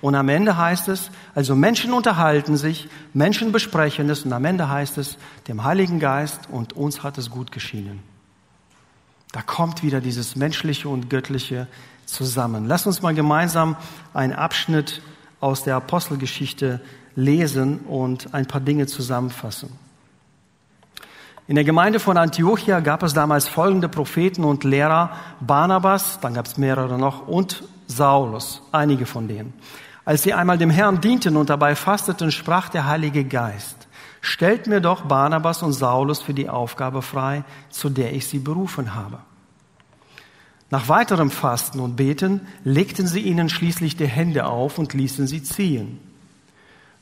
[0.00, 4.68] Und am Ende heißt es, also Menschen unterhalten sich, Menschen besprechen es und am Ende
[4.68, 5.16] heißt es,
[5.46, 8.00] dem Heiligen Geist und uns hat es gut geschienen.
[9.30, 11.68] Da kommt wieder dieses Menschliche und Göttliche
[12.04, 12.66] zusammen.
[12.66, 13.76] Lass uns mal gemeinsam
[14.12, 15.02] einen Abschnitt
[15.40, 16.80] aus der Apostelgeschichte
[17.14, 19.70] lesen und ein paar Dinge zusammenfassen.
[21.48, 26.46] In der Gemeinde von Antiochia gab es damals folgende Propheten und Lehrer, Barnabas, dann gab
[26.46, 29.52] es mehrere noch, und Saulus, einige von denen.
[30.04, 33.88] Als sie einmal dem Herrn dienten und dabei fasteten, sprach der Heilige Geist,
[34.20, 38.94] stellt mir doch Barnabas und Saulus für die Aufgabe frei, zu der ich sie berufen
[38.94, 39.18] habe.
[40.70, 45.42] Nach weiterem Fasten und Beten legten sie ihnen schließlich die Hände auf und ließen sie
[45.42, 46.00] ziehen.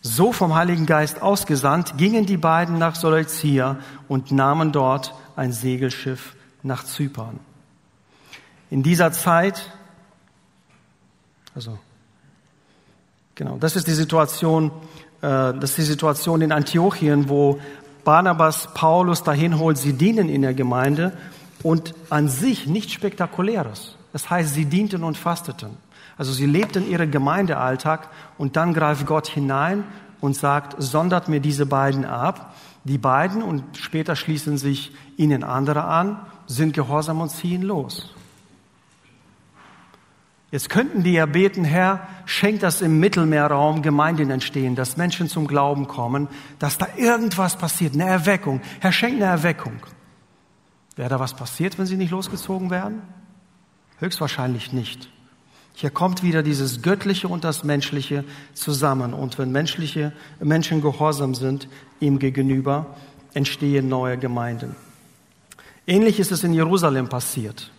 [0.02, 6.34] So vom Heiligen Geist ausgesandt, gingen die beiden nach Seleucia und nahmen dort ein Segelschiff
[6.62, 7.38] nach Zypern.
[8.70, 9.70] In dieser Zeit,
[11.54, 11.78] also,
[13.34, 14.70] genau, das ist die Situation,
[15.20, 17.60] äh, das ist die Situation in Antiochien, wo
[18.04, 21.12] Barnabas Paulus dahin holt, sie dienen in der Gemeinde
[21.62, 23.96] und an sich nichts Spektakuläres.
[24.12, 25.76] Das heißt, sie dienten und fasteten.
[26.20, 29.84] Also sie lebten ihren Gemeindealltag und dann greift Gott hinein
[30.20, 32.54] und sagt, sondert mir diese beiden ab.
[32.84, 38.14] Die beiden und später schließen sich ihnen andere an, sind gehorsam und ziehen los.
[40.50, 45.46] Jetzt könnten die ja beten, Herr, schenk, dass im Mittelmeerraum Gemeinden entstehen, dass Menschen zum
[45.46, 46.28] Glauben kommen,
[46.58, 48.60] dass da irgendwas passiert, eine Erweckung.
[48.80, 49.80] Herr, schenk eine Erweckung.
[50.96, 53.00] Wäre da was passiert, wenn sie nicht losgezogen wären?
[54.00, 55.08] Höchstwahrscheinlich nicht.
[55.80, 59.14] Hier kommt wieder dieses Göttliche und das Menschliche zusammen.
[59.14, 61.68] Und wenn menschliche Menschen gehorsam sind
[62.00, 62.94] ihm gegenüber,
[63.32, 64.76] entstehen neue Gemeinden.
[65.86, 67.70] Ähnlich ist es in Jerusalem passiert.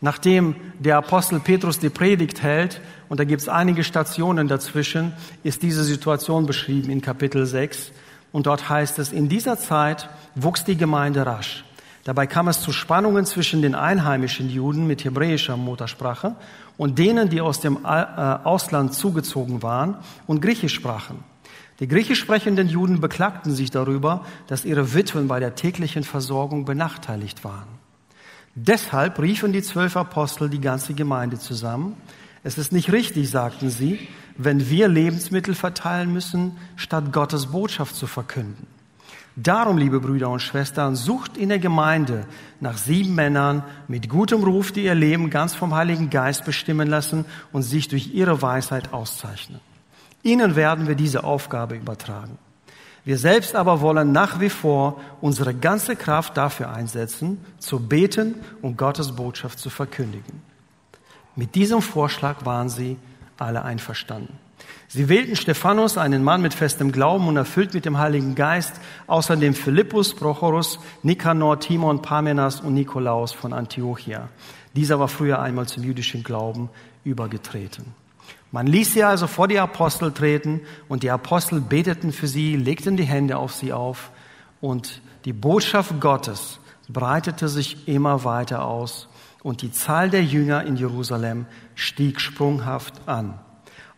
[0.00, 5.64] Nachdem der Apostel Petrus die Predigt hält, und da gibt es einige Stationen dazwischen, ist
[5.64, 7.90] diese Situation beschrieben in Kapitel 6.
[8.30, 11.64] Und dort heißt es, in dieser Zeit wuchs die Gemeinde rasch.
[12.08, 16.36] Dabei kam es zu Spannungen zwischen den einheimischen Juden mit hebräischer Muttersprache
[16.78, 19.94] und denen, die aus dem äh, Ausland zugezogen waren
[20.26, 21.22] und Griechisch sprachen.
[21.80, 27.44] Die griechisch sprechenden Juden beklagten sich darüber, dass ihre Witwen bei der täglichen Versorgung benachteiligt
[27.44, 27.68] waren.
[28.54, 31.94] Deshalb riefen die zwölf Apostel die ganze Gemeinde zusammen.
[32.42, 38.06] Es ist nicht richtig, sagten sie, wenn wir Lebensmittel verteilen müssen, statt Gottes Botschaft zu
[38.06, 38.77] verkünden.
[39.40, 42.26] Darum, liebe Brüder und Schwestern, sucht in der Gemeinde
[42.58, 47.24] nach sieben Männern mit gutem Ruf, die ihr Leben ganz vom Heiligen Geist bestimmen lassen
[47.52, 49.60] und sich durch ihre Weisheit auszeichnen.
[50.24, 52.36] Ihnen werden wir diese Aufgabe übertragen.
[53.04, 58.76] Wir selbst aber wollen nach wie vor unsere ganze Kraft dafür einsetzen, zu beten und
[58.76, 60.42] Gottes Botschaft zu verkündigen.
[61.36, 62.96] Mit diesem Vorschlag waren sie
[63.38, 64.47] alle einverstanden.
[64.90, 69.52] Sie wählten Stephanus, einen Mann mit festem Glauben und erfüllt mit dem Heiligen Geist, außerdem
[69.52, 74.30] Philippus, Prochorus, Nikanor, Timon, Parmenas und Nikolaus von Antiochia.
[74.74, 76.70] Dieser war früher einmal zum jüdischen Glauben
[77.04, 77.84] übergetreten.
[78.50, 82.96] Man ließ sie also vor die Apostel treten und die Apostel beteten für sie, legten
[82.96, 84.10] die Hände auf sie auf
[84.62, 89.08] und die Botschaft Gottes breitete sich immer weiter aus
[89.42, 93.38] und die Zahl der Jünger in Jerusalem stieg sprunghaft an.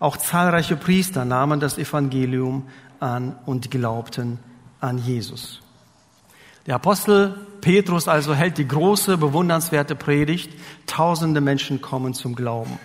[0.00, 2.66] Auch zahlreiche Priester nahmen das Evangelium
[2.98, 4.38] an und glaubten
[4.80, 5.60] an Jesus.
[6.66, 10.52] Der Apostel Petrus also hält die große, bewundernswerte Predigt.
[10.86, 12.78] Tausende Menschen kommen zum Glauben.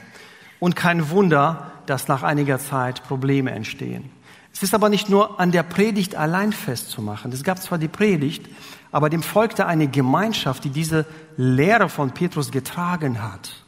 [0.60, 4.12] Und kein Wunder, dass nach einiger Zeit Probleme entstehen.
[4.54, 7.32] Es ist aber nicht nur an der Predigt allein festzumachen.
[7.32, 8.46] Es gab zwar die Predigt,
[8.92, 11.06] aber dem folgte eine Gemeinschaft, die diese
[11.38, 13.64] Lehre von Petrus getragen hat,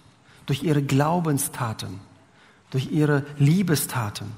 [0.46, 2.00] durch ihre Glaubenstaten
[2.72, 4.32] durch ihre Liebestaten.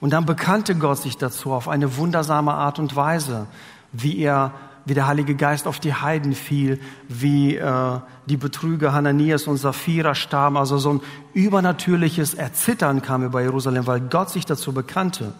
[0.00, 3.46] Und dann bekannte Gott sich dazu auf eine wundersame Art und Weise,
[3.92, 4.52] wie er,
[4.84, 10.14] wie der Heilige Geist auf die Heiden fiel, wie äh, die Betrüger Hananias und Sapphira
[10.14, 10.56] starben.
[10.56, 11.00] Also so ein
[11.34, 15.32] übernatürliches Erzittern kam über Jerusalem, weil Gott sich dazu bekannte.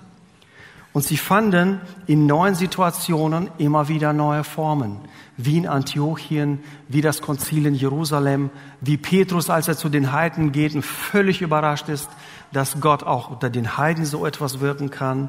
[0.99, 4.99] Und sie fanden in neuen Situationen immer wieder neue Formen.
[5.37, 6.59] Wie in Antiochien,
[6.89, 11.41] wie das Konzil in Jerusalem, wie Petrus, als er zu den Heiden geht und völlig
[11.41, 12.09] überrascht ist,
[12.53, 15.29] dass Gott auch unter den Heiden so etwas wirken kann.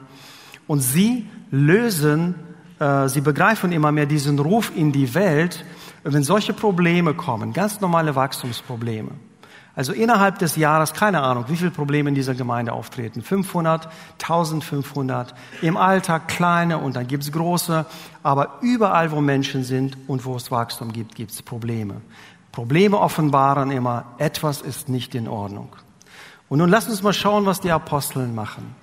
[0.66, 2.34] Und sie lösen,
[2.80, 5.66] äh, sie begreifen immer mehr diesen Ruf in die Welt,
[6.04, 9.12] wenn solche Probleme kommen, ganz normale Wachstumsprobleme.
[9.80, 13.22] Also innerhalb des Jahres, keine Ahnung, wie viele Probleme in dieser Gemeinde auftreten.
[13.22, 13.88] 500,
[14.22, 15.34] 1500.
[15.62, 17.86] Im Alltag kleine und dann gibt's große.
[18.22, 22.02] Aber überall, wo Menschen sind und wo es Wachstum gibt, gibt's Probleme.
[22.52, 25.70] Probleme offenbaren immer, etwas ist nicht in Ordnung.
[26.50, 28.76] Und nun lass uns mal schauen, was die Aposteln machen.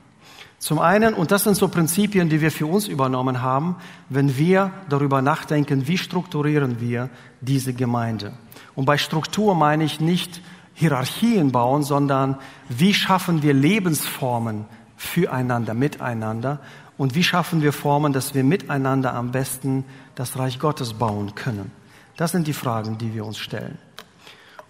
[0.59, 3.77] Zum einen, und das sind so Prinzipien, die wir für uns übernommen haben,
[4.09, 7.11] wenn wir darüber nachdenken, wie strukturieren wir
[7.43, 8.33] diese Gemeinde.
[8.75, 10.41] Und bei Struktur meine ich nicht
[10.79, 12.37] Hierarchien bauen, sondern
[12.69, 14.67] wie schaffen wir Lebensformen
[14.99, 16.61] füreinander, miteinander
[16.99, 19.87] und wie schaffen wir Formen, dass wir miteinander am besten
[20.17, 21.73] das Reich Gottes bauen können.
[22.19, 23.79] Das sind die Fragen, die wir uns stellen.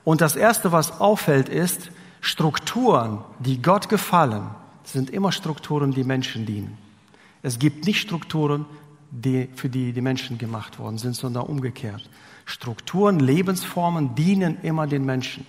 [0.05, 1.90] Und das Erste, was auffällt, ist,
[2.21, 4.47] Strukturen, die Gott gefallen,
[4.85, 6.79] sind immer Strukturen, die Menschen dienen.
[7.42, 8.64] Es gibt nicht Strukturen,
[9.11, 12.09] die, für die die Menschen gemacht worden sind, sondern umgekehrt.
[12.45, 15.45] Strukturen, Lebensformen dienen immer den Menschen.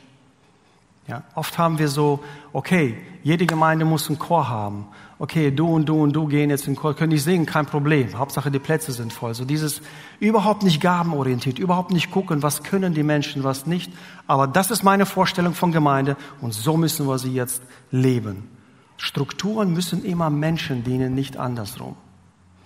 [1.08, 2.20] Ja, oft haben wir so,
[2.52, 4.88] okay, jede Gemeinde muss einen Chor haben.
[5.20, 7.66] Okay, du und du und du gehen jetzt in den Chor, können nicht singen, kein
[7.66, 8.18] Problem.
[8.18, 9.34] Hauptsache die Plätze sind voll.
[9.34, 9.82] So dieses
[10.20, 13.92] überhaupt nicht gabenorientiert, überhaupt nicht gucken, was können die Menschen, was nicht.
[14.28, 18.50] Aber das ist meine Vorstellung von Gemeinde und so müssen wir sie jetzt leben.
[18.98, 21.96] Strukturen müssen immer Menschen dienen, nicht andersrum.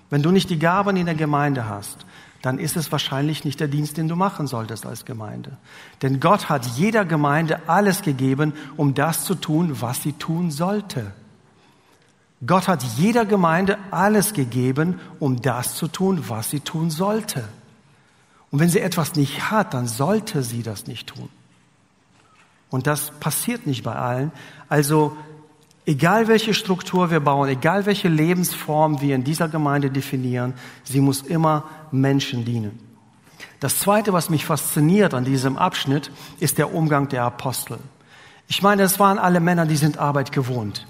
[0.09, 2.05] Wenn du nicht die Gaben in der Gemeinde hast,
[2.41, 5.57] dann ist es wahrscheinlich nicht der Dienst, den du machen solltest als Gemeinde.
[6.01, 11.11] Denn Gott hat jeder Gemeinde alles gegeben, um das zu tun, was sie tun sollte.
[12.45, 17.47] Gott hat jeder Gemeinde alles gegeben, um das zu tun, was sie tun sollte.
[18.49, 21.29] Und wenn sie etwas nicht hat, dann sollte sie das nicht tun.
[22.71, 24.31] Und das passiert nicht bei allen.
[24.69, 25.15] Also
[25.85, 31.21] egal welche Struktur wir bauen, egal welche Lebensform wir in dieser Gemeinde definieren, sie muss
[31.21, 32.79] immer Menschen dienen.
[33.59, 37.77] Das Zweite, was mich fasziniert an diesem Abschnitt, ist der Umgang der Apostel.
[38.47, 40.87] Ich meine, es waren alle Männer, die sind Arbeit gewohnt.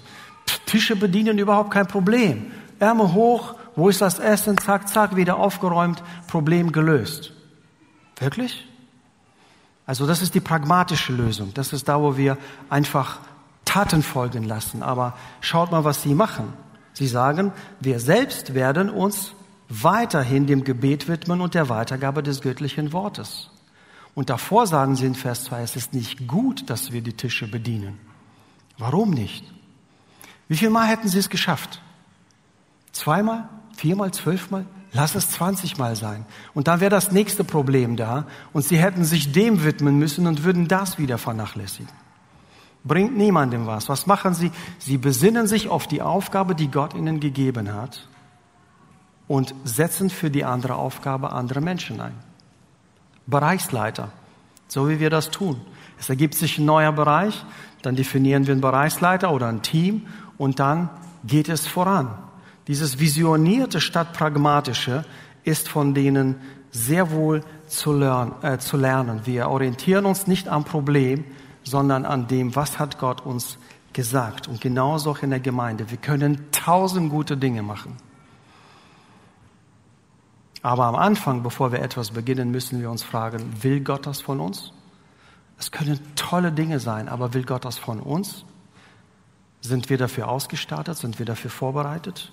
[0.66, 2.50] Tische bedienen überhaupt kein Problem.
[2.78, 4.58] Ärmel hoch, wo ist das Essen?
[4.58, 7.32] Zack, zack, wieder aufgeräumt, Problem gelöst.
[8.18, 8.66] Wirklich?
[9.86, 11.52] Also das ist die pragmatische Lösung.
[11.54, 12.38] Das ist da, wo wir
[12.70, 13.20] einfach
[13.64, 14.82] Taten folgen lassen.
[14.82, 16.52] Aber schaut mal, was sie machen.
[16.92, 19.32] Sie sagen, wir selbst werden uns
[19.68, 23.50] weiterhin dem Gebet widmen und der Weitergabe des göttlichen Wortes.
[24.14, 27.48] Und davor sagen sie in Vers 2, es ist nicht gut, dass wir die Tische
[27.48, 27.98] bedienen.
[28.76, 29.44] Warum nicht?
[30.48, 31.80] Wie viel Mal hätten sie es geschafft?
[32.92, 33.48] Zweimal?
[33.74, 34.12] Viermal?
[34.12, 34.66] Zwölfmal?
[34.92, 36.26] Lass es zwanzigmal sein.
[36.52, 40.44] Und dann wäre das nächste Problem da und sie hätten sich dem widmen müssen und
[40.44, 42.01] würden das wieder vernachlässigen.
[42.84, 43.88] Bringt niemandem was.
[43.88, 44.50] Was machen sie?
[44.78, 48.08] Sie besinnen sich auf die Aufgabe, die Gott ihnen gegeben hat
[49.28, 52.14] und setzen für die andere Aufgabe andere Menschen ein.
[53.26, 54.10] Bereichsleiter,
[54.66, 55.60] so wie wir das tun.
[55.98, 57.44] Es ergibt sich ein neuer Bereich,
[57.82, 60.06] dann definieren wir einen Bereichsleiter oder ein Team
[60.38, 60.90] und dann
[61.24, 62.18] geht es voran.
[62.66, 65.04] Dieses visionierte statt pragmatische
[65.44, 66.36] ist von denen
[66.70, 69.20] sehr wohl zu, lernen, äh, zu lernen.
[69.24, 71.24] Wir orientieren uns nicht am Problem,
[71.64, 73.58] sondern an dem, was hat Gott uns
[73.92, 74.48] gesagt.
[74.48, 75.90] Und genauso auch in der Gemeinde.
[75.90, 77.96] Wir können tausend gute Dinge machen.
[80.62, 84.40] Aber am Anfang, bevor wir etwas beginnen, müssen wir uns fragen, will Gott das von
[84.40, 84.72] uns?
[85.58, 88.44] Es können tolle Dinge sein, aber will Gott das von uns?
[89.60, 90.96] Sind wir dafür ausgestattet?
[90.96, 92.32] Sind wir dafür vorbereitet?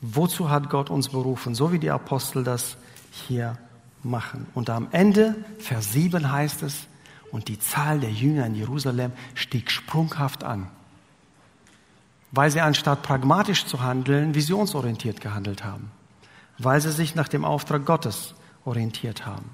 [0.00, 1.54] Wozu hat Gott uns berufen?
[1.54, 2.76] So wie die Apostel das
[3.10, 3.58] hier
[4.02, 4.46] machen.
[4.54, 6.86] Und am Ende, Vers 7 heißt es,
[7.32, 10.68] und die Zahl der Jünger in Jerusalem stieg sprunghaft an,
[12.32, 15.90] weil sie anstatt pragmatisch zu handeln, visionsorientiert gehandelt haben
[16.62, 19.50] weil sie sich nach dem Auftrag Gottes orientiert haben.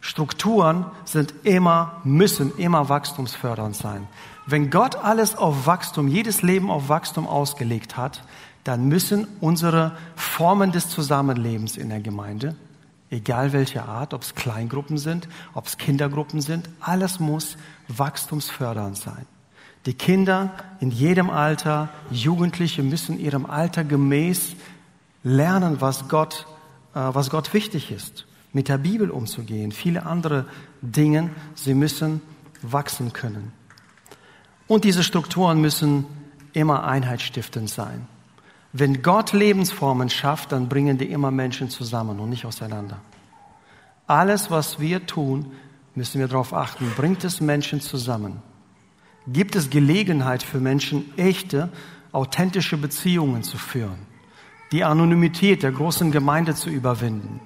[0.00, 4.06] Strukturen sind immer, müssen immer wachstumsfördernd sein.
[4.46, 8.22] Wenn Gott alles auf Wachstum, jedes Leben auf Wachstum ausgelegt hat,
[8.62, 12.54] dann müssen unsere Formen des Zusammenlebens in der Gemeinde,
[13.10, 17.56] egal welche Art, ob es Kleingruppen sind, ob es Kindergruppen sind, alles muss
[17.88, 19.26] wachstumsfördernd sein.
[19.86, 24.54] Die Kinder in jedem Alter, Jugendliche müssen ihrem Alter gemäß
[25.22, 26.46] lernen, was Gott,
[26.94, 30.46] äh, was Gott wichtig ist, mit der Bibel umzugehen, viele andere
[30.82, 31.30] Dinge.
[31.54, 32.20] Sie müssen
[32.62, 33.52] wachsen können.
[34.66, 36.06] Und diese Strukturen müssen
[36.52, 38.06] immer einheitsstiftend sein.
[38.72, 43.00] Wenn Gott Lebensformen schafft, dann bringen die immer Menschen zusammen und nicht auseinander.
[44.06, 45.52] Alles, was wir tun,
[45.94, 48.42] müssen wir darauf achten, bringt es Menschen zusammen.
[49.26, 51.70] Gibt es Gelegenheit für Menschen, echte,
[52.12, 53.98] authentische Beziehungen zu führen,
[54.72, 57.40] die Anonymität der großen Gemeinde zu überwinden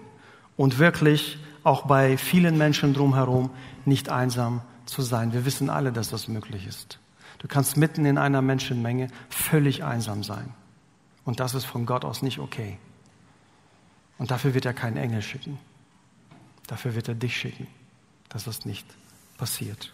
[0.56, 3.50] und wirklich auch bei vielen Menschen drumherum
[3.84, 5.32] nicht einsam zu sein.
[5.32, 6.98] Wir wissen alle, dass das möglich ist.
[7.38, 10.54] Du kannst mitten in einer Menschenmenge völlig einsam sein.
[11.24, 12.78] Und das ist von Gott aus nicht okay.
[14.18, 15.58] Und dafür wird er keinen Engel schicken.
[16.66, 17.66] Dafür wird er dich schicken,
[18.28, 18.86] dass das nicht
[19.38, 19.92] passiert.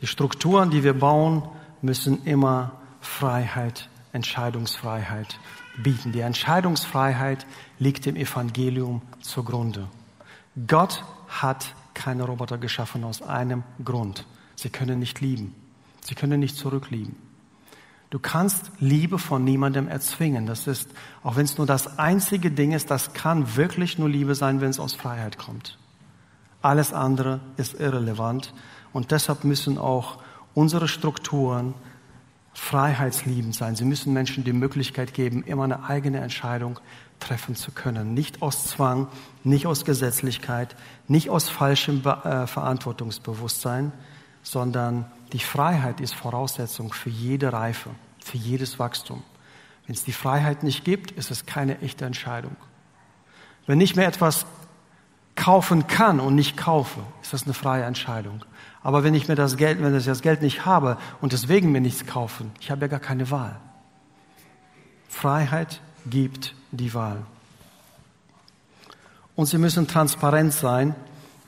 [0.00, 1.42] Die Strukturen, die wir bauen,
[1.82, 5.38] müssen immer Freiheit, Entscheidungsfreiheit
[5.82, 6.12] bieten.
[6.12, 7.46] Die Entscheidungsfreiheit
[7.78, 9.88] liegt im Evangelium zugrunde.
[10.66, 14.26] Gott hat keine Roboter geschaffen aus einem Grund.
[14.54, 15.54] Sie können nicht lieben.
[16.02, 17.16] Sie können nicht zurücklieben.
[18.10, 20.46] Du kannst Liebe von niemandem erzwingen.
[20.46, 20.88] Das ist,
[21.22, 24.70] auch wenn es nur das einzige Ding ist, das kann wirklich nur Liebe sein, wenn
[24.70, 25.78] es aus Freiheit kommt.
[26.62, 28.54] Alles andere ist irrelevant.
[28.92, 30.18] Und deshalb müssen auch
[30.54, 31.74] unsere Strukturen
[32.54, 33.76] freiheitsliebend sein.
[33.76, 36.80] Sie müssen Menschen die Möglichkeit geben, immer eine eigene Entscheidung
[37.20, 38.14] treffen zu können.
[38.14, 39.08] Nicht aus Zwang,
[39.44, 40.74] nicht aus Gesetzlichkeit,
[41.06, 43.92] nicht aus falschem äh, Verantwortungsbewusstsein,
[44.46, 47.90] sondern die Freiheit ist Voraussetzung für jede Reife,
[48.24, 49.24] für jedes Wachstum.
[49.86, 52.54] Wenn es die Freiheit nicht gibt, ist es keine echte Entscheidung.
[53.66, 54.46] Wenn ich mir etwas
[55.34, 58.44] kaufen kann und nicht kaufe, ist das eine freie Entscheidung.
[58.84, 61.80] Aber wenn ich mir das Geld, wenn ich das Geld nicht habe und deswegen mir
[61.80, 63.56] nichts kaufen, ich habe ja gar keine Wahl.
[65.08, 67.26] Freiheit gibt die Wahl.
[69.34, 70.94] Und sie müssen transparent sein,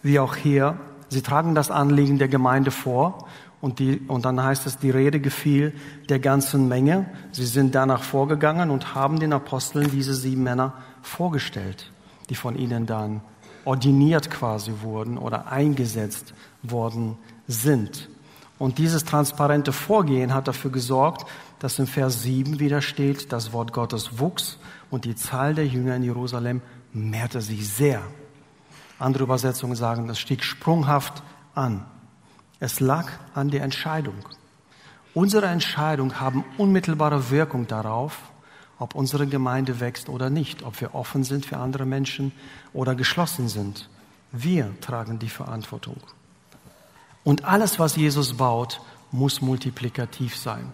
[0.02, 0.76] wie auch hier.
[1.08, 3.26] Sie tragen das Anliegen der Gemeinde vor
[3.60, 5.72] und, die, und dann heißt es, die Rede gefiel
[6.08, 7.06] der ganzen Menge.
[7.32, 11.90] Sie sind danach vorgegangen und haben den Aposteln diese sieben Männer vorgestellt,
[12.30, 13.20] die von ihnen dann
[13.64, 18.08] ordiniert quasi wurden oder eingesetzt worden sind.
[18.58, 21.26] Und dieses transparente Vorgehen hat dafür gesorgt,
[21.58, 24.58] dass im Vers 7 wieder steht, das Wort Gottes wuchs
[24.90, 26.60] und die Zahl der Jünger in Jerusalem
[26.92, 28.00] mehrte sich sehr.
[28.98, 31.22] Andere Übersetzungen sagen, das stieg sprunghaft
[31.54, 31.84] an.
[32.60, 34.16] Es lag an der Entscheidung.
[35.14, 38.18] Unsere Entscheidungen haben unmittelbare Wirkung darauf,
[38.78, 42.32] ob unsere Gemeinde wächst oder nicht, ob wir offen sind für andere Menschen
[42.72, 43.88] oder geschlossen sind.
[44.30, 45.96] Wir tragen die Verantwortung.
[47.24, 48.80] Und alles, was Jesus baut,
[49.10, 50.72] muss multiplikativ sein.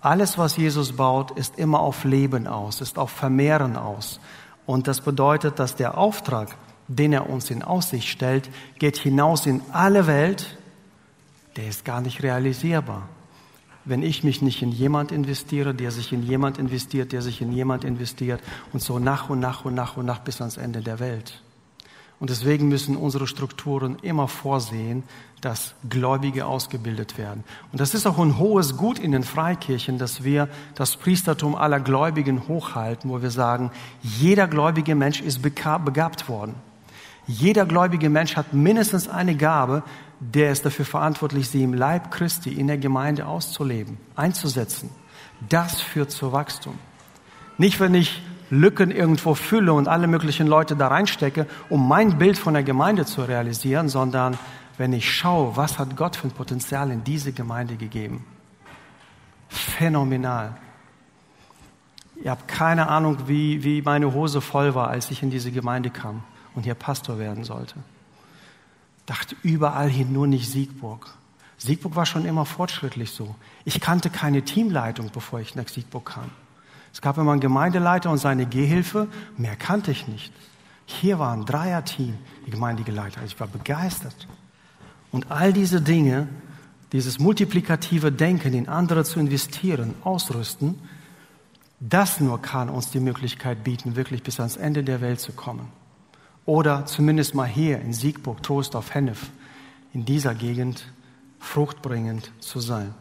[0.00, 4.20] Alles, was Jesus baut, ist immer auf Leben aus, ist auf Vermehren aus.
[4.66, 6.56] Und das bedeutet, dass der Auftrag,
[6.88, 10.58] den er uns in Aussicht stellt, geht hinaus in alle Welt,
[11.56, 13.08] der ist gar nicht realisierbar
[13.84, 17.52] wenn ich mich nicht in jemand investiere, der sich in jemand investiert, der sich in
[17.52, 18.40] jemand investiert
[18.72, 21.42] und so nach und nach und nach und nach bis ans Ende der Welt.
[22.20, 25.02] Und deswegen müssen unsere Strukturen immer vorsehen,
[25.40, 27.44] dass Gläubige ausgebildet werden.
[27.70, 31.80] Und das ist auch ein hohes Gut in den Freikirchen, dass wir das Priestertum aller
[31.80, 33.72] Gläubigen hochhalten, wo wir sagen,
[34.02, 36.54] jeder gläubige Mensch ist begabt worden.
[37.26, 39.82] Jeder gläubige Mensch hat mindestens eine Gabe,
[40.20, 44.90] der ist dafür verantwortlich, sie im Leib Christi in der Gemeinde auszuleben, einzusetzen.
[45.48, 46.78] Das führt zu Wachstum.
[47.56, 52.38] Nicht, wenn ich Lücken irgendwo fülle und alle möglichen Leute da reinstecke, um mein Bild
[52.38, 54.38] von der Gemeinde zu realisieren, sondern
[54.76, 58.24] wenn ich schaue, was hat Gott für ein Potenzial in diese Gemeinde gegeben.
[59.48, 60.56] Phänomenal.
[62.22, 65.90] Ihr habt keine Ahnung, wie, wie meine Hose voll war, als ich in diese Gemeinde
[65.90, 66.22] kam
[66.54, 67.74] und hier Pastor werden sollte
[69.06, 71.14] dachte überall hin, nur nicht Siegburg.
[71.58, 73.34] Siegburg war schon immer fortschrittlich so.
[73.64, 76.30] Ich kannte keine Teamleitung, bevor ich nach Siegburg kam.
[76.92, 80.32] Es gab immer einen Gemeindeleiter und seine Gehilfe, mehr kannte ich nicht.
[80.86, 83.22] Hier war ein Dreierteam, die Gemeindeleiter.
[83.24, 84.28] Ich war begeistert.
[85.10, 86.28] Und all diese Dinge,
[86.92, 90.78] dieses multiplikative Denken, in andere zu investieren, ausrüsten,
[91.80, 95.68] das nur kann uns die Möglichkeit bieten, wirklich bis ans Ende der Welt zu kommen.
[96.46, 99.30] Oder zumindest mal hier in Siegburg, Toast auf Hennef,
[99.92, 100.92] in dieser Gegend
[101.38, 102.94] fruchtbringend zu sein.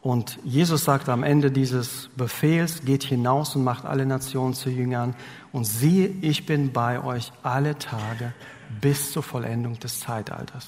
[0.00, 5.14] Und Jesus sagt am Ende dieses Befehls, geht hinaus und macht alle Nationen zu Jüngern.
[5.52, 8.32] Und siehe, ich bin bei euch alle Tage
[8.80, 10.66] bis zur Vollendung des Zeitalters.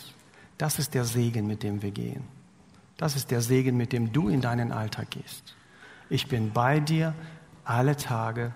[0.57, 2.23] Das ist der Segen, mit dem wir gehen.
[2.97, 5.57] Das ist der Segen, mit dem du in deinen Alltag gehst.
[6.09, 7.13] Ich bin bei dir
[7.65, 8.53] alle Tage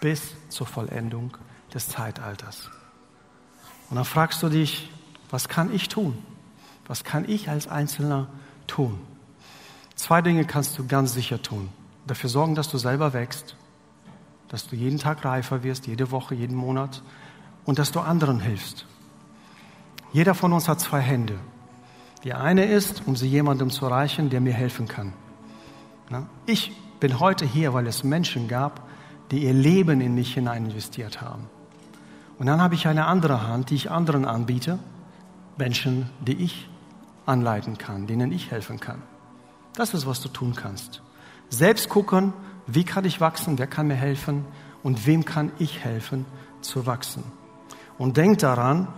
[0.00, 1.36] bis zur Vollendung
[1.76, 2.70] des Zeitalters.
[3.90, 4.90] Und dann fragst du dich,
[5.30, 6.16] was kann ich tun?
[6.88, 8.28] Was kann ich als Einzelner
[8.66, 8.98] tun?
[9.94, 11.68] Zwei Dinge kannst du ganz sicher tun.
[12.06, 13.56] Dafür sorgen, dass du selber wächst,
[14.48, 17.02] dass du jeden Tag reifer wirst, jede Woche, jeden Monat
[17.66, 18.86] und dass du anderen hilfst.
[20.12, 21.38] Jeder von uns hat zwei Hände.
[22.24, 25.12] Die eine ist, um sie jemandem zu erreichen, der mir helfen kann.
[26.46, 28.88] Ich bin heute hier, weil es Menschen gab,
[29.30, 31.50] die ihr Leben in mich hinein investiert haben.
[32.38, 34.78] Und dann habe ich eine andere Hand, die ich anderen anbiete,
[35.56, 36.68] Menschen, die ich
[37.24, 39.02] anleiten kann, denen ich helfen kann.
[39.74, 41.02] Das ist, was du tun kannst.
[41.48, 42.32] Selbst gucken,
[42.66, 44.44] wie kann ich wachsen, wer kann mir helfen
[44.82, 46.26] und wem kann ich helfen
[46.60, 47.22] zu wachsen.
[47.98, 48.88] Und denk daran,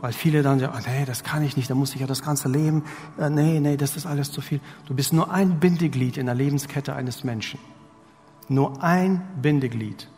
[0.00, 2.22] weil viele dann sagen, oh, nee, das kann ich nicht, da muss ich ja das
[2.22, 2.84] ganze Leben,
[3.18, 4.60] äh, nee, nee, das ist alles zu viel.
[4.86, 7.58] Du bist nur ein Bindeglied in der Lebenskette eines Menschen.
[8.48, 10.08] Nur ein Bindeglied.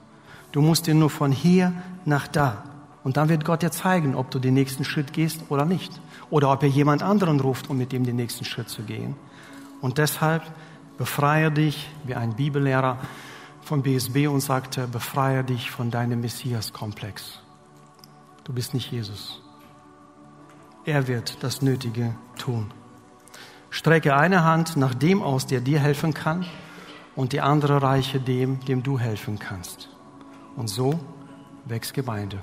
[0.53, 1.73] Du musst dir nur von hier
[2.05, 2.65] nach da.
[3.09, 5.99] Und dann wird Gott dir zeigen, ob du den nächsten Schritt gehst oder nicht.
[6.29, 9.17] Oder ob er jemand anderen ruft, um mit dem den nächsten Schritt zu gehen.
[9.81, 10.43] Und deshalb
[10.99, 12.99] befreie dich, wie ein Bibellehrer
[13.63, 17.41] vom BSB uns sagte, befreie dich von deinem Messias-Komplex.
[18.45, 19.41] Du bist nicht Jesus.
[20.85, 22.71] Er wird das Nötige tun.
[23.71, 26.45] Strecke eine Hand nach dem aus, der dir helfen kann,
[27.17, 29.89] und die andere reiche dem, dem du helfen kannst.
[30.57, 31.01] Und so
[31.65, 32.43] wächst Gemeinde.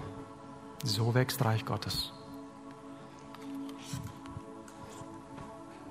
[0.85, 2.14] So wächst Reich Gottes.